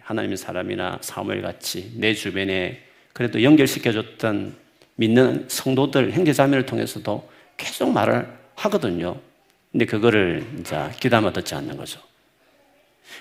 하나님의 0.00 0.36
사람이나 0.36 0.98
사무엘 1.00 1.42
같이 1.42 1.92
내 1.96 2.14
주변에 2.14 2.82
그래도 3.12 3.42
연결시켜줬던 3.42 4.56
믿는 4.96 5.46
성도들, 5.48 6.12
형제자매를 6.12 6.66
통해서도 6.66 7.28
계속 7.56 7.90
말을 7.90 8.26
하거든요. 8.54 9.18
근데 9.72 9.84
그거를 9.84 10.46
이제 10.60 10.90
귀담아 11.00 11.32
듣지 11.32 11.54
않는 11.54 11.76
거죠. 11.76 12.00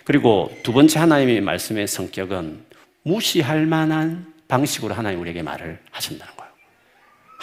그리고 0.03 0.55
두 0.63 0.73
번째 0.73 0.99
하나님의 0.99 1.41
말씀의 1.41 1.87
성격은 1.87 2.63
무시할 3.03 3.65
만한 3.65 4.33
방식으로 4.47 4.93
하나님 4.93 5.19
우리에게 5.21 5.41
말을 5.41 5.79
하신다는 5.91 6.35
거예요. 6.35 6.44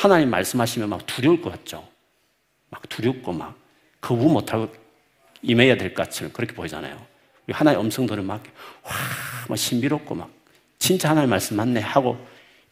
하나님 0.03 0.31
말씀하시면 0.31 0.88
막 0.88 1.07
두려울 1.07 1.41
것 1.41 1.51
같죠? 1.51 1.88
막 2.71 2.83
두렵고 2.88 3.33
막 3.33 3.57
거부 4.01 4.29
못하고 4.29 4.69
임해야 5.43 5.77
될 5.77 5.95
것처럼 5.95 6.33
그렇게 6.33 6.55
보이잖아요. 6.55 7.01
하나의 7.49 7.79
음성 7.79 8.05
들으면 8.07 8.27
막, 8.27 8.43
와, 8.83 8.91
막 9.49 9.57
신비롭고 9.57 10.17
막, 10.17 10.29
진짜 10.81 11.11
하나님 11.11 11.31
말씀 11.31 11.57
맞네 11.57 11.79
하고 11.79 12.19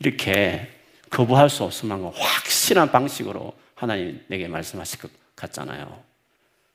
이렇게 0.01 0.73
거부할 1.09 1.49
수 1.49 1.63
만큼 1.87 2.11
확실한 2.13 2.91
방식으로 2.91 3.53
하나님 3.77 4.21
내게 4.27 4.49
말씀하실 4.49 4.99
것 4.99 5.11
같잖아요. 5.37 6.03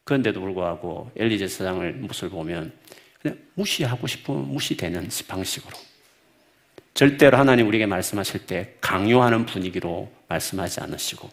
그런데도 0.05 0.39
불구하고 0.39 1.11
엘리제 1.17 1.49
사장을 1.49 1.91
모습을 1.95 2.29
보면 2.29 2.71
그냥 3.21 3.37
무시하고 3.55 4.07
싶으면 4.07 4.47
무시되는 4.53 5.09
방식으로. 5.27 5.77
절대로 6.93 7.37
하나님 7.37 7.67
우리에게 7.67 7.87
말씀하실 7.87 8.45
때 8.45 8.75
강요하는 8.79 9.45
분위기로 9.45 10.14
말씀하지 10.27 10.81
않으시고 10.81 11.29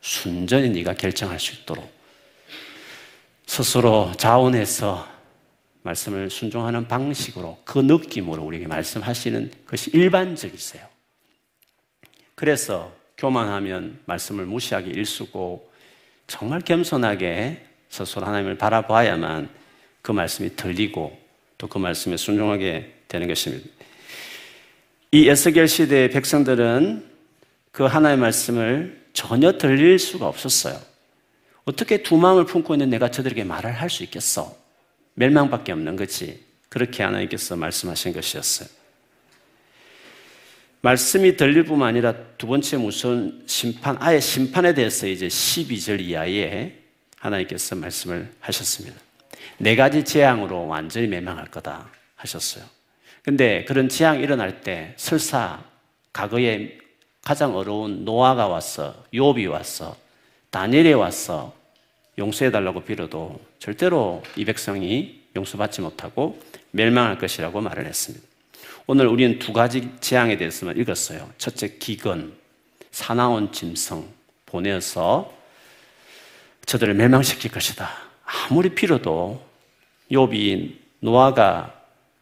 순전히 0.00 0.70
네가 0.70 0.94
결정할 0.94 1.38
수 1.40 1.54
있도록 1.54 1.90
스스로 3.46 4.12
자원해서 4.16 5.08
말씀을 5.82 6.30
순종하는 6.30 6.88
방식으로 6.88 7.58
그 7.64 7.78
느낌으로 7.78 8.42
우리에게 8.42 8.66
말씀하시는 8.66 9.52
것이 9.66 9.90
일반적이세요. 9.90 10.84
그래서 12.34 12.92
교만하면 13.16 14.00
말씀을 14.04 14.46
무시하기 14.46 14.90
일수고 14.90 15.70
정말 16.26 16.60
겸손하게 16.60 17.64
스스로 17.88 18.26
하나님을 18.26 18.58
바라봐야만 18.58 19.48
그 20.02 20.12
말씀이 20.12 20.56
들리고 20.56 21.26
또 21.58 21.68
그 21.68 21.78
말씀에 21.78 22.16
순종하게 22.16 22.92
되는 23.08 23.28
것입니다. 23.28 23.66
이 25.12 25.28
에스겔 25.28 25.68
시대의 25.68 26.10
백성들은 26.10 27.15
그 27.76 27.84
하나의 27.84 28.16
말씀을 28.16 29.04
전혀 29.12 29.58
들릴 29.58 29.98
수가 29.98 30.26
없었어요. 30.26 30.80
어떻게 31.66 32.02
두 32.02 32.16
마음을 32.16 32.46
품고 32.46 32.72
있는 32.72 32.88
내가 32.88 33.10
저들에게 33.10 33.44
말을 33.44 33.70
할 33.70 33.90
수 33.90 34.02
있겠어? 34.04 34.56
멸망밖에 35.12 35.72
없는 35.72 35.96
거지. 35.96 36.42
그렇게 36.70 37.02
하나님께서 37.02 37.54
말씀하신 37.54 38.14
것이었어요. 38.14 38.66
말씀이 40.80 41.36
들릴 41.36 41.64
뿐만 41.64 41.88
아니라 41.88 42.14
두 42.38 42.46
번째 42.46 42.78
무슨 42.78 43.42
심판, 43.44 43.98
아예 44.00 44.20
심판에 44.20 44.72
대해서 44.72 45.06
이제 45.06 45.28
12절 45.28 46.00
이하에 46.00 46.78
하나님께서 47.18 47.76
말씀을 47.76 48.32
하셨습니다. 48.40 48.96
네 49.58 49.76
가지 49.76 50.02
재앙으로 50.02 50.66
완전히 50.66 51.08
멸망할 51.08 51.50
거다 51.50 51.90
하셨어요. 52.14 52.64
근데 53.22 53.66
그런 53.66 53.90
재앙이 53.90 54.22
일어날 54.22 54.62
때 54.62 54.94
설사 54.96 55.62
과거에 56.14 56.85
가장 57.26 57.56
어려운 57.56 58.04
노아가 58.04 58.46
왔어, 58.46 58.94
욥이 59.12 59.50
왔어, 59.50 59.96
다니엘이 60.50 60.92
왔어, 60.92 61.52
용서해달라고 62.16 62.84
빌어도 62.84 63.40
절대로 63.58 64.22
이 64.36 64.44
백성이 64.44 65.22
용서받지 65.34 65.80
못하고 65.80 66.40
멸망할 66.70 67.18
것이라고 67.18 67.60
말을 67.60 67.84
했습니다. 67.84 68.24
오늘 68.86 69.08
우리는 69.08 69.40
두 69.40 69.52
가지 69.52 69.90
재앙에 69.98 70.36
대해서만 70.36 70.76
읽었어요. 70.76 71.28
첫째, 71.36 71.76
기근, 71.78 72.32
사나운 72.92 73.50
짐승 73.50 74.08
보내서 74.46 75.34
저들을 76.64 76.94
멸망시킬 76.94 77.50
것이다. 77.50 77.90
아무리 78.24 78.68
빌어도 78.68 79.44
욥이 80.12 80.76
노아가 81.00 81.74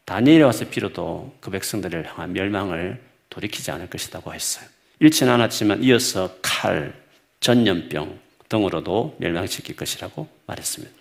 다니엘에 0.05 0.41
와서 0.41 0.67
빌어도 0.67 1.31
그 1.41 1.51
백성들을 1.51 2.09
향한 2.09 2.33
멸망을 2.33 3.03
돌이키지 3.29 3.69
않을 3.69 3.87
것이라고 3.91 4.33
했어요. 4.33 4.74
잃지는 4.99 5.33
않았지만 5.33 5.83
이어서 5.83 6.35
칼, 6.41 6.93
전염병 7.39 8.19
등으로도 8.49 9.15
멸망시킬 9.19 9.75
것이라고 9.75 10.27
말했습니다. 10.47 10.93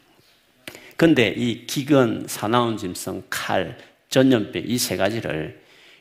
근데 0.97 1.29
이 1.37 1.67
기근, 1.67 2.25
사나운 2.29 2.77
짐승, 2.77 3.25
칼, 3.31 3.77
전염병 4.11 4.63
이 4.67 4.79
세 4.79 4.97
가지를 4.97 5.61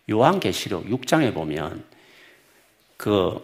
요한계시록 0.10 0.88
6장에 0.90 1.34
보면 1.34 1.84
그 2.98 3.40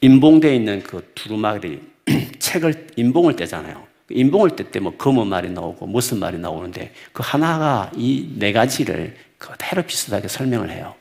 인봉되어 0.00 0.52
있는 0.52 0.82
그 0.82 1.10
두루마리 1.14 1.80
책을 2.38 2.88
인봉을 2.96 3.36
떼잖아요. 3.36 3.86
인봉을 4.10 4.56
뗄 4.56 4.70
때 4.72 4.80
뭐 4.80 4.96
검은 4.96 5.28
말이 5.28 5.48
나오고 5.50 5.86
무슨 5.86 6.18
말이 6.18 6.36
나오는데 6.38 6.92
그 7.12 7.22
하나가 7.24 7.90
이 7.96 8.34
네 8.38 8.52
가지를 8.52 9.16
그대로 9.38 9.82
비슷하게 9.82 10.26
설명을 10.28 10.70
해요. 10.70 10.94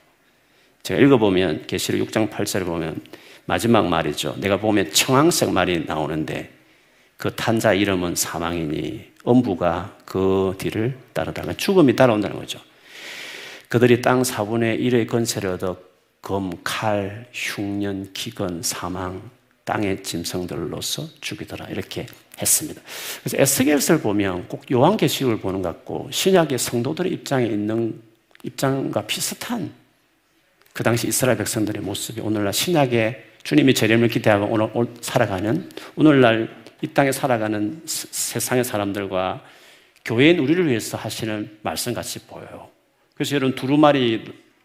제가 0.89 0.99
읽어보면 1.01 1.67
계시록 1.67 2.09
6장 2.09 2.31
8절을 2.31 2.65
보면 2.65 2.99
마지막 3.45 3.87
말이죠. 3.87 4.35
내가 4.39 4.57
보면 4.57 4.91
청황색 4.91 5.51
말이 5.51 5.85
나오는데 5.85 6.49
그 7.15 7.35
탄자 7.35 7.73
이름은 7.73 8.15
사망이니 8.15 9.11
엄부가 9.23 9.95
그 10.03 10.55
뒤를 10.57 10.97
따르다가 11.13 11.53
죽음이 11.53 11.95
따라온다는 11.95 12.37
거죠. 12.37 12.59
그들이 13.67 14.01
땅 14.01 14.23
4분의 14.23 14.79
1의 14.79 15.07
건세를 15.07 15.51
얻어 15.51 15.77
검, 16.23 16.53
칼, 16.63 17.27
흉년, 17.33 18.11
기근, 18.13 18.63
사망 18.63 19.29
땅의 19.65 20.01
짐승들로서 20.01 21.07
죽이더라 21.21 21.67
이렇게 21.67 22.07
했습니다. 22.41 22.81
그래서 23.21 23.37
에스겔서를 23.39 24.01
보면 24.01 24.47
꼭 24.47 24.63
요한계시록을 24.71 25.39
보는 25.39 25.61
것 25.61 25.69
같고 25.69 26.09
신약의 26.09 26.57
성도들의 26.57 27.11
입장에 27.11 27.45
있는 27.45 28.01
입장과 28.41 29.05
비슷한 29.05 29.71
그 30.73 30.83
당시 30.83 31.07
이스라엘 31.07 31.37
백성들의 31.37 31.81
모습이 31.81 32.21
오늘날 32.21 32.53
신약의 32.53 33.25
주님이 33.43 33.73
재림을 33.73 34.09
기대하고 34.09 34.45
오늘 34.45 34.93
살아가는 35.01 35.69
오늘날 35.95 36.49
이 36.81 36.87
땅에 36.87 37.11
살아가는 37.11 37.81
세상의 37.85 38.63
사람들과 38.63 39.43
교회인 40.05 40.39
우리를 40.39 40.67
위해서 40.67 40.97
하시는 40.97 41.57
말씀 41.61 41.93
같이 41.93 42.19
보여요. 42.19 42.69
그래서 43.15 43.35
여러분 43.35 43.55
두루마리 43.55 44.23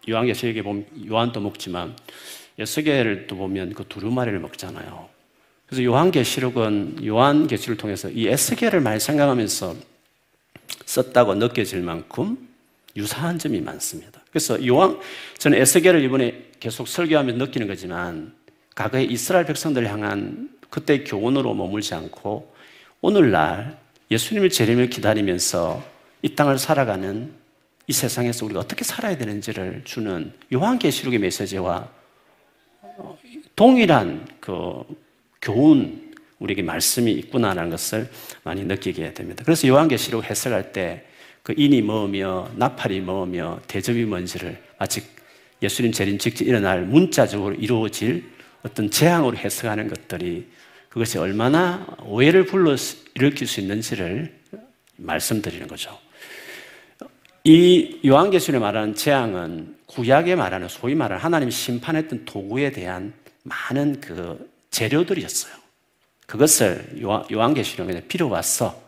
요한계시록에 0.08 0.62
보면 0.62 0.86
요한도 1.08 1.40
먹지만 1.40 1.96
에스겔도 2.58 3.36
보면 3.36 3.74
그 3.74 3.84
두루마리를 3.88 4.38
먹잖아요. 4.38 5.08
그래서 5.66 5.82
요한계시록은 5.82 7.04
요한계시를 7.04 7.76
통해서 7.76 8.08
이 8.10 8.28
에스겔을 8.28 8.80
많이 8.80 9.00
생각하면서 9.00 9.74
썼다고 10.84 11.34
느껴질 11.34 11.82
만큼 11.82 12.48
유사한 12.96 13.38
점이 13.38 13.60
많습니다. 13.60 14.23
그래서 14.34 14.66
요한 14.66 14.98
저는 15.38 15.60
에스겔을 15.60 16.02
이번에 16.02 16.50
계속 16.58 16.88
설교하면서 16.88 17.38
느끼는 17.38 17.68
거지만 17.68 18.34
과거에 18.74 19.04
이스라엘 19.04 19.46
백성들을 19.46 19.88
향한 19.88 20.50
그때 20.70 21.04
교훈으로 21.04 21.54
머물지 21.54 21.94
않고 21.94 22.52
오늘날 23.00 23.78
예수님의 24.10 24.50
재림을 24.50 24.90
기다리면서 24.90 25.84
이 26.22 26.34
땅을 26.34 26.58
살아가는 26.58 27.32
이 27.86 27.92
세상에서 27.92 28.44
우리가 28.46 28.58
어떻게 28.58 28.82
살아야 28.82 29.16
되는지를 29.16 29.82
주는 29.84 30.32
요한계시록의 30.52 31.20
메시지와 31.20 31.88
동일한 33.54 34.26
그 34.40 34.82
교훈 35.40 36.12
우리에게 36.40 36.62
말씀이 36.62 37.12
있구나라는 37.12 37.70
것을 37.70 38.10
많이 38.42 38.64
느끼게 38.64 39.14
됩니다. 39.14 39.44
그래서 39.44 39.68
요한계시록 39.68 40.28
해석할 40.28 40.72
때 40.72 41.04
그 41.44 41.52
인이 41.58 41.82
뭐며 41.82 42.50
나팔이 42.56 43.02
뭐며 43.02 43.60
대접이 43.68 44.06
뭔지를 44.06 44.60
마치 44.78 45.02
예수님 45.62 45.92
재림 45.92 46.18
직전 46.18 46.48
일어날 46.48 46.86
문자적으로 46.86 47.54
이루어질 47.54 48.24
어떤 48.62 48.90
재앙으로 48.90 49.36
해석하는 49.36 49.88
것들이 49.88 50.48
그것이 50.88 51.18
얼마나 51.18 51.86
오해를 52.02 52.46
불러 52.46 52.74
일으킬 53.14 53.46
수 53.46 53.60
있는지를 53.60 54.34
말씀드리는 54.96 55.68
거죠. 55.68 55.98
이 57.44 58.00
요한계시록에 58.06 58.58
말하는 58.58 58.94
재앙은 58.94 59.76
구약에 59.84 60.36
말하는 60.36 60.68
소위 60.68 60.94
말하는 60.94 61.22
하나님 61.22 61.50
심판했던 61.50 62.24
도구에 62.24 62.72
대한 62.72 63.12
많은 63.42 64.00
그 64.00 64.50
재료들이었어요. 64.70 65.52
그것을 66.26 67.02
요한계시록에 67.30 68.06
필요 68.08 68.30
왔어. 68.30 68.82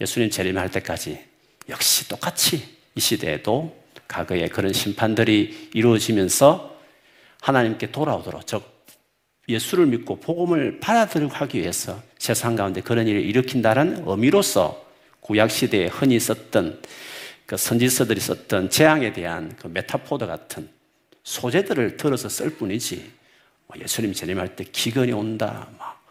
예수님 0.00 0.30
재림할 0.30 0.70
때까지 0.70 1.35
역시 1.68 2.08
똑같이 2.08 2.76
이 2.94 3.00
시대에도 3.00 3.76
과거에 4.08 4.48
그런 4.48 4.72
심판들이 4.72 5.70
이루어지면서 5.74 6.76
하나님께 7.40 7.90
돌아오도록 7.90 8.46
즉 8.46 8.64
예수를 9.48 9.86
믿고 9.86 10.18
복음을 10.18 10.80
받아들이고 10.80 11.32
하기 11.32 11.60
위해서 11.60 12.02
세상 12.18 12.56
가운데 12.56 12.80
그런 12.80 13.06
일을 13.06 13.22
일으킨다는 13.22 14.04
의미로서 14.06 14.84
구약 15.20 15.50
시대에 15.50 15.86
흔히 15.86 16.18
썼던 16.18 16.82
그 17.46 17.56
선지서들이 17.56 18.20
썼던 18.20 18.70
재앙에 18.70 19.12
대한 19.12 19.54
그 19.56 19.68
메타포 19.68 20.26
같은 20.26 20.68
소재들을 21.22 21.96
들어서 21.96 22.28
쓸 22.28 22.50
뿐이지 22.50 23.12
뭐 23.66 23.76
예수님 23.80 24.12
재림할 24.12 24.56
때 24.56 24.64
기근이 24.64 25.12
온다 25.12 25.68
막 25.78 26.04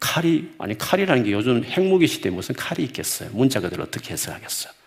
칼이 0.00 0.50
아니 0.58 0.76
칼이라는 0.76 1.24
게 1.24 1.32
요즘 1.32 1.64
핵무기 1.64 2.06
시대에 2.06 2.32
무슨 2.32 2.54
칼이 2.54 2.84
있겠어요? 2.84 3.30
문자 3.32 3.60
그대로 3.60 3.84
어떻게 3.84 4.12
해석하겠어요 4.12 4.81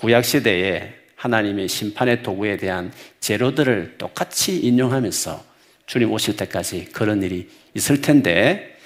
구약 0.00 0.24
시대에 0.24 0.94
하나님의 1.14 1.68
심판의 1.68 2.22
도구에 2.22 2.56
대한 2.56 2.90
재료들을 3.20 3.96
똑같이 3.98 4.58
인용하면서 4.58 5.44
주님 5.84 6.10
오실 6.10 6.38
때까지 6.38 6.86
그런 6.86 7.22
일이 7.22 7.50
있을 7.74 8.00
텐데 8.00 8.78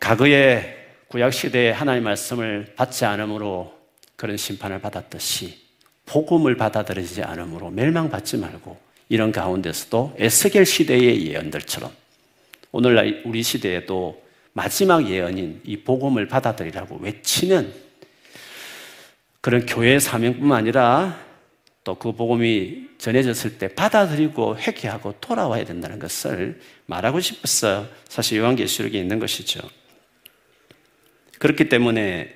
과거에 0.00 0.76
구약 1.06 1.32
시대에 1.32 1.70
하나님 1.70 2.02
말씀을 2.02 2.72
받지 2.74 3.04
않으므로 3.04 3.78
그런 4.16 4.36
심판을 4.36 4.80
받았듯이 4.80 5.56
복음을 6.04 6.56
받아들이지 6.56 7.22
않으므로 7.22 7.70
멸망받지 7.70 8.38
말고 8.38 8.76
이런 9.08 9.30
가운데서도 9.30 10.16
에스겔 10.18 10.66
시대의 10.66 11.28
예언들처럼 11.28 11.92
오늘날 12.72 13.22
우리 13.24 13.44
시대에도 13.44 14.20
마지막 14.52 15.08
예언인 15.08 15.60
이 15.64 15.76
복음을 15.76 16.26
받아들이라고 16.26 16.96
외치는 17.02 17.87
그런 19.40 19.66
교회의 19.66 20.00
사명뿐만 20.00 20.58
아니라 20.58 21.28
또 21.88 21.94
그 21.94 22.12
복음이 22.12 22.88
전해졌을 22.98 23.56
때 23.56 23.68
받아들이고 23.68 24.58
회개하고 24.58 25.14
돌아와야 25.22 25.64
된다는 25.64 25.98
것을 25.98 26.60
말하고 26.84 27.18
싶었어 27.18 27.86
사실 28.06 28.38
요한계시록에 28.38 28.98
있는 28.98 29.18
것이죠. 29.18 29.60
그렇기 31.38 31.70
때문에 31.70 32.34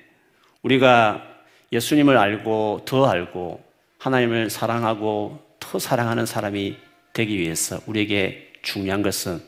우리가 0.63 1.23
예수님을 1.71 2.17
알고 2.17 2.85
더 2.87 3.07
알고 3.07 3.63
하나님을 3.99 4.49
사랑하고 4.49 5.39
더 5.61 5.79
사랑하는 5.79 6.25
사람이 6.25 6.79
되기 7.13 7.39
위해서 7.39 7.79
우리에게 7.87 8.53
중요한 8.63 9.03
것은 9.03 9.43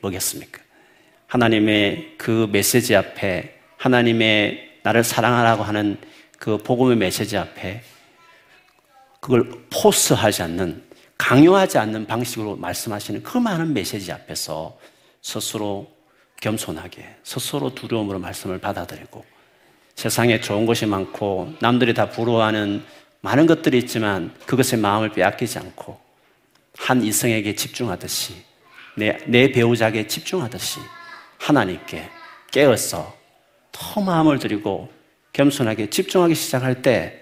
뭐겠습니까? 0.00 0.60
하나님의 1.28 2.14
그 2.18 2.48
메시지 2.50 2.96
앞에 2.96 3.54
하나님의 3.76 4.80
나를 4.82 5.04
사랑하라고 5.04 5.62
하는 5.62 5.96
그 6.44 6.58
복음의 6.58 6.98
메시지 6.98 7.38
앞에 7.38 7.82
그걸 9.18 9.50
포스하지 9.72 10.42
않는 10.42 10.84
강요하지 11.16 11.78
않는 11.78 12.06
방식으로 12.06 12.56
말씀하시는 12.56 13.22
그 13.22 13.38
많은 13.38 13.72
메시지 13.72 14.12
앞에서 14.12 14.78
스스로 15.22 15.90
겸손하게 16.42 17.16
스스로 17.24 17.74
두려움으로 17.74 18.18
말씀을 18.18 18.58
받아들이고 18.58 19.24
세상에 19.94 20.38
좋은 20.42 20.66
것이 20.66 20.84
많고 20.84 21.54
남들이 21.62 21.94
다 21.94 22.10
부러워하는 22.10 22.84
많은 23.22 23.46
것들이 23.46 23.78
있지만 23.78 24.34
그것에 24.44 24.76
마음을 24.76 25.12
빼앗기지 25.12 25.58
않고 25.58 25.98
한 26.76 27.02
이성에게 27.02 27.54
집중하듯이 27.54 28.34
내, 28.98 29.16
내 29.26 29.50
배우자에게 29.50 30.08
집중하듯이 30.08 30.80
하나님께 31.38 32.10
깨어서 32.52 33.16
더 33.72 34.00
마음을 34.02 34.38
들이고 34.38 35.03
겸손하게 35.34 35.90
집중하기 35.90 36.34
시작할 36.34 36.80
때 36.80 37.20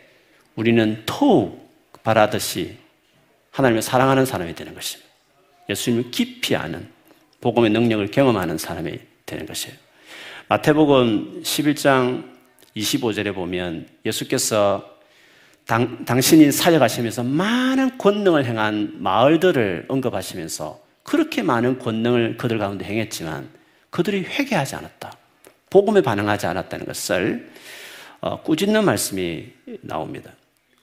우리는 0.54 1.02
더욱 1.04 1.68
바라듯이 2.04 2.76
하나님을 3.50 3.82
사랑하는 3.82 4.24
사람이 4.24 4.54
되는 4.54 4.74
것입니다. 4.74 5.10
예수님을 5.68 6.10
깊이 6.10 6.54
아는 6.54 6.88
복음의 7.40 7.70
능력을 7.70 8.06
경험하는 8.08 8.58
사람이 8.58 8.98
되는 9.26 9.46
것이에요. 9.46 9.76
마태복음 10.48 11.42
11장 11.42 12.24
25절에 12.76 13.34
보면 13.34 13.88
예수께서 14.04 14.90
당, 15.66 16.04
당신이 16.04 16.52
사역하시면서 16.52 17.22
많은 17.22 17.96
권능을 17.98 18.44
행한 18.44 18.96
마을들을 18.98 19.86
언급하시면서 19.88 20.82
그렇게 21.02 21.42
많은 21.42 21.78
권능을 21.78 22.36
그들 22.36 22.58
가운데 22.58 22.84
행했지만 22.84 23.48
그들이 23.90 24.24
회개하지 24.24 24.76
않았다. 24.76 25.12
복음에 25.70 26.02
반응하지 26.02 26.46
않았다는 26.46 26.86
것을 26.86 27.50
어, 27.50 27.61
꾸짖는 28.44 28.84
말씀이 28.84 29.52
나옵니다. 29.80 30.32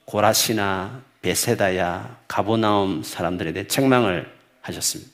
고라시나 0.06 1.02
베세다야 1.22 2.20
가보나움 2.28 3.04
사람들에 3.04 3.54
대해 3.54 3.68
책망을 3.68 4.30
하셨습니다. 4.62 5.12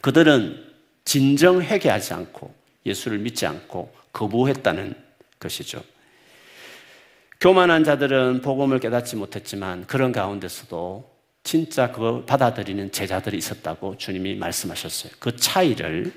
그들은 0.00 0.66
진정 1.04 1.62
회개하지 1.62 2.14
않고 2.14 2.54
예수를 2.86 3.18
믿지 3.18 3.46
않고 3.46 3.92
거부했다는 4.12 4.94
것이죠. 5.38 5.82
교만한 7.40 7.84
자들은 7.84 8.42
복음을 8.42 8.80
깨닫지 8.80 9.16
못했지만 9.16 9.86
그런 9.86 10.12
가운데서도 10.12 11.10
진짜 11.42 11.90
그거 11.90 12.24
받아들이는 12.26 12.92
제자들이 12.92 13.38
있었다고 13.38 13.96
주님이 13.96 14.34
말씀하셨어요. 14.34 15.12
그 15.18 15.36
차이를 15.36 16.12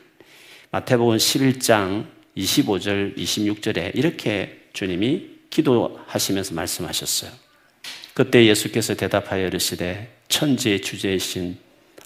마태복음 0.72 1.18
11장 1.18 2.08
25절, 2.36 3.16
26절에 3.18 3.92
이렇게 3.96 4.63
주님이 4.74 5.30
기도하시면서 5.50 6.56
말씀하셨어요. 6.56 7.32
그때 8.14 8.46
예수께서 8.46 8.96
대답하여 8.96 9.48
이르시되 9.48 10.16
천지의 10.28 10.82
주제이신 10.82 11.58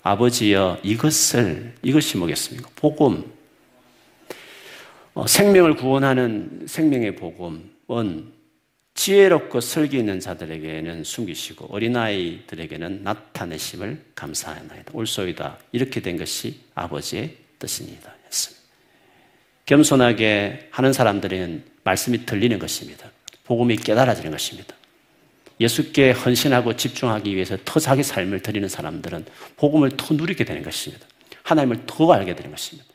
아버지여 0.04 0.80
이것을 0.84 1.74
이것이 1.82 2.18
뭐겠습니까? 2.18 2.70
복음. 2.76 3.32
어, 5.14 5.26
생명을 5.26 5.76
구원하는 5.76 6.66
생명의 6.68 7.16
복음은 7.16 8.34
지혜롭고 8.94 9.62
설기 9.62 9.98
있는 9.98 10.20
자들에게는 10.20 11.04
숨기시고 11.04 11.74
어린아이들에게는 11.74 13.04
나타내심을 13.04 14.06
감사하나이다. 14.16 14.92
올소이다. 14.94 15.60
이렇게 15.72 16.02
된 16.02 16.18
것이 16.18 16.62
아버지의 16.74 17.36
뜻입니다. 17.60 18.14
했습니다. 18.26 18.64
겸손하게 19.66 20.70
하는 20.72 20.94
사람들은 20.94 21.64
말씀이 21.88 22.26
들리는 22.26 22.60
것입니다. 22.60 23.10
복음이 23.45 23.78
깨달아지는 23.78 24.32
것입니다. 24.32 24.76
예수께 25.62 26.12
헌신하고 26.12 26.76
집중하기 26.76 27.34
위해서 27.34 27.58
더 27.63 27.80
자기 27.80 28.04
삶을 28.04 28.41
드리는 28.41 28.67
사람들은 28.67 29.26
복음을 29.56 29.91
더 29.95 30.13
누리게 30.13 30.43
되는 30.43 30.63
것입니다. 30.63 31.08
하나님을 31.43 31.86
더 31.88 32.12
알게 32.12 32.36
되는 32.36 32.52
것입니다. 32.52 32.89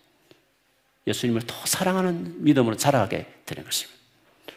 예수님을 1.07 1.43
더 1.47 1.55
사랑하는 1.65 2.45
믿음으로 2.45 2.77
자라게 2.77 3.27
되는 3.47 3.65
것입니다. 3.65 3.99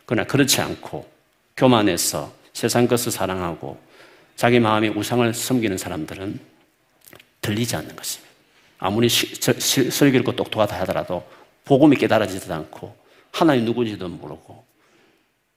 그러나 0.05 0.27
그렇지 0.27 0.59
않고 0.59 1.09
교만해서 1.55 2.33
세상 2.51 2.87
것을 2.87 3.13
사랑하고 3.13 3.79
자기 4.35 4.59
마음의 4.59 4.89
우상을 4.89 5.33
섬기는 5.33 5.77
사람들은 5.77 6.39
들리지 7.41 7.77
않는 7.77 7.95
것입니다. 7.95 8.33
아무리 8.79 9.07
슬기롭고 9.07 10.35
똑똑하다 10.35 10.77
하더라도 10.81 11.25
복음이 11.63 11.95
깨달아지지도 11.95 12.53
않고 12.53 13.04
하나님 13.35 13.65
누구인지도 13.65 14.07
모르고 14.07 14.63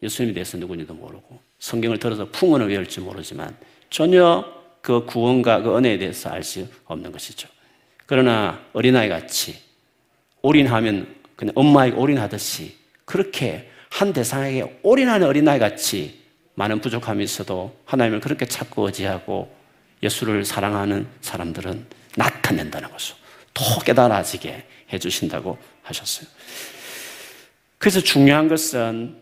예수님에 0.03 0.35
대해서 0.35 0.59
누구인지도 0.59 0.95
모르고 0.95 1.41
성경을 1.61 2.01
들어서 2.01 2.25
풍언을 2.25 2.71
외울지 2.71 2.99
모르지만 2.99 3.57
전혀 3.89 4.45
그 4.83 5.05
구원과 5.07 5.63
그 5.63 5.77
은혜에 5.77 5.97
대해서 5.99 6.29
알 6.29 6.43
수 6.43 6.67
없는 6.87 7.13
것이죠. 7.13 7.49
그러나 8.07 8.61
어린아이 8.73 9.09
같이 9.09 9.63
올인하면 10.43 11.15
그냥 11.37 11.53
엄마에게 11.55 11.97
올인하듯이 11.97 12.77
그렇게 13.05 13.71
한 13.91 14.13
대상에게 14.13 14.81
올인하는 14.83 15.29
어린아이 15.29 15.61
같이 15.61 16.19
많은 16.55 16.81
부족함이 16.81 17.23
있어도 17.23 17.77
하나님을 17.85 18.19
그렇게 18.19 18.45
찾고 18.45 18.87
의지하고 18.87 19.55
예수를 20.03 20.45
사랑하는 20.45 21.07
사람들은 21.21 21.87
나타낸다는 22.17 22.91
것을 22.91 23.15
더 23.55 23.79
깨달아지게 23.85 24.67
해주신다고 24.93 25.57
하셨어요. 25.83 26.27
그래서 27.79 28.01
중요한 28.01 28.49
것은 28.49 29.17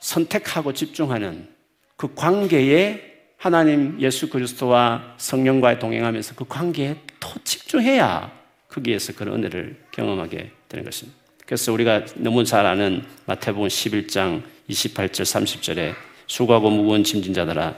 선택하고 0.00 0.72
집중하는 0.74 1.48
그 1.96 2.14
관계에 2.14 3.12
하나님 3.38 4.00
예수 4.00 4.28
그리스도와 4.28 5.14
성령과의 5.16 5.78
동행하면서 5.78 6.34
그 6.36 6.44
관계에 6.46 6.96
더 7.18 7.34
집중해야 7.42 8.30
거기에서 8.68 9.12
그런 9.14 9.38
은혜를 9.38 9.84
경험하게 9.90 10.50
되는 10.68 10.84
것입니다. 10.84 11.18
그래서 11.44 11.72
우리가 11.72 12.06
너무 12.14 12.44
잘 12.44 12.66
아는 12.66 13.04
마태복음 13.26 13.68
11장 13.68 14.42
28절 14.70 15.22
30절에 15.22 15.94
수고하고 16.26 16.70
무거운 16.70 17.04
짐진 17.04 17.34
자들아 17.34 17.76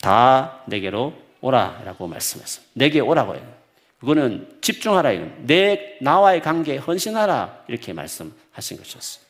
다 0.00 0.62
내게로 0.66 1.14
오라라고 1.40 2.06
말씀했어요. 2.06 2.64
내게 2.74 3.00
오라고 3.00 3.34
해요. 3.34 3.57
그거는 4.00 4.58
집중하라 4.60 5.12
내 5.40 5.98
나와의 6.00 6.40
관계에 6.40 6.76
헌신하라 6.76 7.64
이렇게 7.68 7.92
말씀하신 7.92 8.76
것이었어요. 8.78 9.28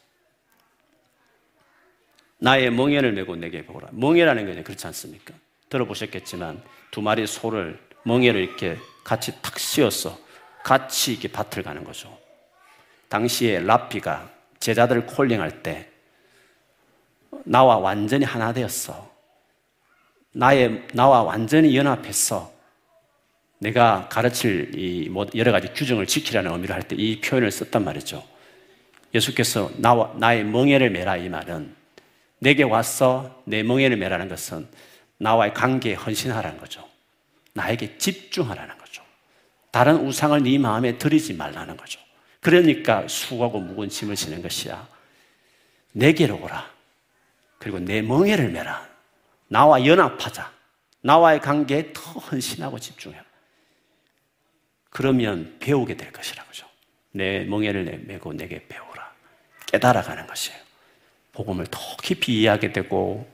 나의 2.39 2.71
멍에를 2.71 3.13
메고 3.13 3.35
내게 3.35 3.65
보라. 3.65 3.89
멍에라는 3.93 4.47
것은 4.47 4.63
그렇지 4.63 4.87
않습니까? 4.87 5.35
들어보셨겠지만 5.71 6.63
두 6.91 7.03
마리 7.03 7.27
소를 7.27 7.81
멍에를 8.05 8.41
이렇게 8.41 8.79
같이 9.05 9.33
탁 9.43 9.59
씌워서 9.59 10.19
같이 10.63 11.13
이렇게 11.13 11.29
밭을 11.29 11.63
가는 11.63 11.83
거죠. 11.83 12.17
당시에 13.09 13.61
라피가 13.61 14.31
제자들 14.61 15.07
콜링할 15.07 15.63
때 15.63 15.91
나와 17.45 17.79
완전히 17.79 18.25
하나 18.25 18.53
되었어. 18.53 19.11
나의 20.33 20.87
나와 20.93 21.23
완전히 21.23 21.77
연합했어. 21.77 22.53
내가 23.59 24.09
가르칠 24.09 24.73
이뭐 24.79 25.27
여러 25.35 25.51
가지 25.53 25.69
규정을 25.73 26.07
지키라는 26.07 26.53
의미로 26.53 26.75
할 26.75 26.83
때 26.83 26.97
이 26.97 27.21
표현을 27.21 27.51
썼단 27.51 27.85
말이죠. 27.85 28.25
예수께서 29.15 29.71
나와 29.77 30.13
나의 30.17 30.45
멍에를 30.45 30.91
메라 30.91 31.17
이 31.17 31.29
말은 31.29 31.75
내게 32.39 32.63
와서 32.63 33.43
내 33.45 33.63
멍에를 33.63 33.97
메라는 33.97 34.29
것은 34.29 34.69
나와의 35.19 35.55
관계에 35.55 35.95
헌신하라는 35.95 36.59
거죠. 36.61 36.87
나에게 37.55 37.99
집중하라는 37.99 38.79
거죠. 38.79 39.03
다른 39.73 40.07
우상을 40.07 40.41
네 40.43 40.59
마음에 40.59 40.97
들이지 40.99 41.35
말라는 41.35 41.77
거죠. 41.77 42.01
그러니까 42.41 43.09
수고하고 43.09 43.59
무거운 43.61 43.89
짐을 43.89 44.15
지는 44.15 44.41
것이야. 44.43 44.87
내게로 45.93 46.41
오라. 46.41 46.71
그리고 47.59 47.81
내 47.81 48.03
멍에를 48.03 48.51
메라. 48.51 48.87
나와 49.49 49.85
연합하자. 49.85 50.53
나와의 51.01 51.41
관계에 51.41 51.93
더 51.93 52.01
헌신하고 52.03 52.79
집중해. 52.79 53.19
그러면 54.91 55.57
배우게 55.61 55.97
될 55.97 56.13
것이라고죠. 56.13 56.67
내 57.13 57.45
멍에를 57.45 58.05
메고 58.07 58.33
내게 58.33 58.67
배우라. 58.67 59.13
깨달아가는 59.67 60.27
것이에요. 60.27 60.59
복음을 61.33 61.67
더 61.71 61.79
깊이 62.03 62.41
이해하게 62.41 62.73
되고 62.73 63.29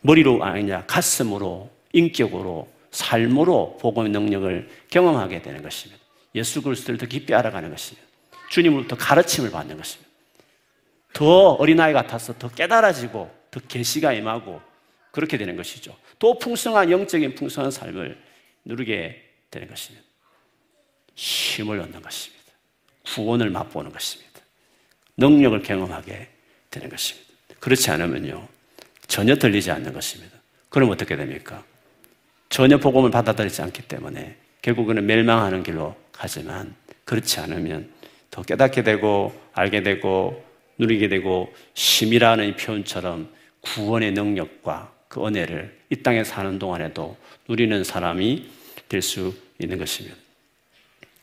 머리로 0.00 0.42
아니냐 0.42 0.86
가슴으로 0.86 1.70
인격으로 1.92 2.68
삶으로 2.90 3.78
복음의 3.80 4.10
능력을 4.10 4.68
경험하게 4.90 5.42
되는 5.42 5.62
것입니다. 5.62 6.02
예수 6.34 6.62
그리스도를 6.62 6.98
더 6.98 7.06
깊이 7.06 7.34
알아가는 7.34 7.70
것입니다. 7.70 8.06
주님으로부터 8.50 8.96
가르침을 8.96 9.50
받는 9.50 9.76
것입니다. 9.76 10.10
더 11.12 11.50
어린아이 11.50 11.92
같아서 11.92 12.36
더 12.38 12.48
깨달아지고 12.48 13.30
더 13.50 13.60
계시가 13.60 14.12
임하고 14.12 14.60
그렇게 15.10 15.38
되는 15.38 15.56
것이죠. 15.56 15.96
또 16.18 16.38
풍성한 16.38 16.90
영적인 16.90 17.34
풍성한 17.34 17.70
삶을 17.70 18.20
누리게 18.64 19.22
되는 19.50 19.68
것입니다. 19.68 20.06
힘을 21.20 21.78
얻는 21.80 22.00
것입니다. 22.00 22.44
구원을 23.04 23.50
맛보는 23.50 23.92
것입니다. 23.92 24.40
능력을 25.18 25.62
경험하게 25.62 26.28
되는 26.70 26.88
것입니다. 26.88 27.28
그렇지 27.60 27.90
않으면요. 27.90 28.48
전혀 29.06 29.36
들리지 29.36 29.70
않는 29.70 29.92
것입니다. 29.92 30.38
그럼 30.70 30.88
어떻게 30.90 31.16
됩니까? 31.16 31.62
전혀 32.48 32.78
복음을 32.78 33.10
받아들이지 33.10 33.60
않기 33.60 33.82
때문에 33.82 34.36
결국은 34.62 35.04
멸망하는 35.04 35.62
길로 35.62 35.94
가지만 36.10 36.74
그렇지 37.04 37.40
않으면 37.40 37.92
더 38.30 38.42
깨닫게 38.42 38.82
되고 38.82 39.38
알게 39.52 39.82
되고 39.82 40.42
누리게 40.78 41.08
되고 41.08 41.52
심이라는 41.74 42.56
표현처럼 42.56 43.30
구원의 43.60 44.12
능력과 44.12 44.90
그 45.08 45.26
은혜를 45.26 45.80
이 45.90 45.96
땅에 45.96 46.24
사는 46.24 46.58
동안에도 46.58 47.16
누리는 47.46 47.84
사람이 47.84 48.48
될 48.88 49.02
수 49.02 49.34
있는 49.58 49.76
것입니다. 49.76 50.16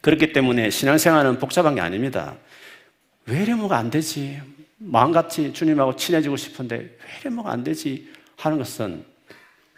그렇기 0.02 0.34
때문에 0.34 0.70
신앙생활은 0.70 1.40
복잡한 1.40 1.76
게 1.76 1.82
아닙니다. 1.82 2.38
왜 3.26 3.46
뭐가 3.54 3.78
안 3.78 3.90
되지? 3.90 4.42
마음같이 4.78 5.54
주님하고 5.54 5.96
친해지고 5.96 6.38
싶은데 6.38 6.98
왜 7.24 7.30
뭐가 7.30 7.52
안 7.52 7.64
되지? 7.64 8.12
하는 8.38 8.58
것은 8.58 9.04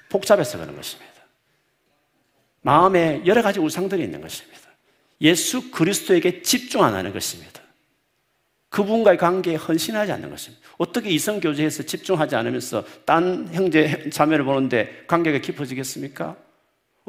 복잡해서 0.10 0.58
그런 0.58 0.76
것입니다. 0.76 1.10
마음에 2.62 3.22
여러 3.26 3.42
가지 3.42 3.60
우상들이 3.60 4.04
있는 4.04 4.22
것입니다. 4.22 4.60
예수 5.22 5.72
그리스도에게 5.72 6.42
집중 6.42 6.84
안 6.84 6.94
하는 6.94 7.14
것입니다. 7.14 7.62
그분과의 8.70 9.18
관계에 9.18 9.56
헌신하지 9.56 10.12
않는 10.12 10.30
것입니다. 10.30 10.64
어떻게 10.78 11.10
이성 11.10 11.40
교제에서 11.40 11.84
집중하지 11.84 12.36
않으면서 12.36 12.84
딴 13.06 13.50
형제 13.52 14.10
자매를 14.12 14.46
보는데 14.46 15.04
관계가 15.08 15.40
깊어지겠습니까? 15.40 16.36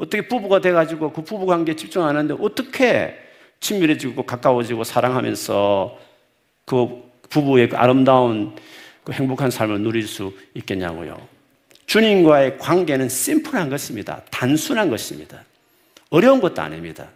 어떻게 0.01 0.27
부부가 0.27 0.59
돼가지고 0.59 1.13
그 1.13 1.23
부부 1.23 1.45
관계에 1.45 1.75
집중 1.75 2.01
안 2.01 2.17
하는데 2.17 2.35
어떻게 2.43 3.15
친밀해지고 3.59 4.23
가까워지고 4.23 4.83
사랑하면서 4.83 5.99
그 6.65 7.03
부부의 7.29 7.69
그 7.69 7.77
아름다운 7.77 8.55
그 9.03 9.13
행복한 9.13 9.51
삶을 9.51 9.81
누릴 9.81 10.07
수 10.07 10.33
있겠냐고요. 10.55 11.21
주님과의 11.85 12.57
관계는 12.57 13.09
심플한 13.09 13.69
것입니다. 13.69 14.23
단순한 14.31 14.89
것입니다. 14.89 15.43
어려운 16.09 16.41
것도 16.41 16.63
아닙니다. 16.63 17.09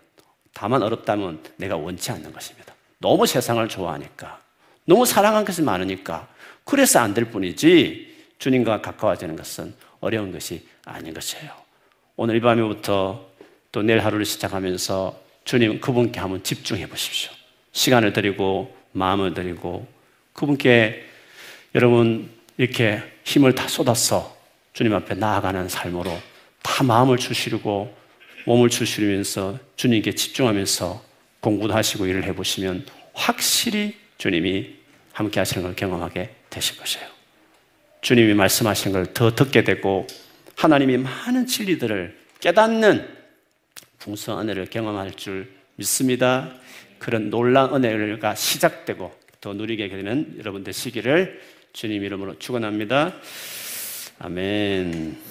다만 0.53 0.83
어렵다면 0.83 1.39
내가 1.55 1.77
원치 1.77 2.11
않는 2.11 2.31
것입니다. 2.31 2.75
너무 2.99 3.25
세상을 3.25 3.67
좋아하니까, 3.67 4.39
너무 4.85 5.07
사랑한 5.07 5.43
것이 5.43 5.63
많으니까, 5.63 6.27
그래서 6.63 6.99
안 6.99 7.15
될 7.15 7.25
뿐이지, 7.25 8.15
주님과 8.37 8.81
가까워지는 8.81 9.35
것은 9.35 9.73
어려운 10.01 10.31
것이 10.31 10.67
아닌 10.85 11.13
것이에요. 11.13 11.64
오늘 12.17 12.37
이 12.37 12.39
밤에부터 12.39 13.29
또 13.71 13.81
내일 13.81 13.99
하루를 13.99 14.25
시작하면서 14.25 15.19
주님 15.43 15.81
그분께 15.81 16.19
한번 16.19 16.43
집중해 16.43 16.87
보십시오. 16.87 17.31
시간을 17.73 18.13
드리고, 18.13 18.75
마음을 18.93 19.33
드리고, 19.33 19.85
그분께 20.33 21.03
여러분 21.75 22.29
이렇게 22.57 23.01
힘을 23.25 23.53
다 23.53 23.67
쏟아서 23.67 24.35
주님 24.73 24.93
앞에 24.93 25.15
나아가는 25.15 25.67
삶으로 25.67 26.11
다 26.61 26.83
마음을 26.83 27.17
주시고 27.17 27.95
몸을 28.45 28.69
주시면서 28.69 29.59
주님께 29.75 30.15
집중하면서 30.15 31.03
공부도 31.41 31.73
하시고 31.73 32.05
일을 32.07 32.23
해보시면 32.25 32.85
확실히 33.13 33.97
주님이 34.17 34.75
함께 35.13 35.39
하시는 35.39 35.63
걸 35.63 35.75
경험하게 35.75 36.33
되실 36.49 36.77
것이에요. 36.77 37.07
주님이 38.01 38.33
말씀하신 38.33 38.91
걸더 38.91 39.35
듣게 39.35 39.63
되고 39.63 40.07
하나님이 40.55 40.97
많은 40.97 41.45
진리들을 41.45 42.17
깨닫는 42.39 43.07
풍성한 43.99 44.45
은혜를 44.45 44.67
경험할 44.67 45.13
줄 45.13 45.49
믿습니다. 45.75 46.53
그런 46.99 47.29
놀라운 47.29 47.83
은혜가 47.83 48.35
시작되고 48.35 49.13
더 49.41 49.53
누리게 49.53 49.89
되는 49.89 50.35
여러분 50.39 50.63
되시기를 50.63 51.41
주님 51.73 52.03
이름으로 52.03 52.39
축원합니다. 52.39 53.13
아멘. 54.19 55.17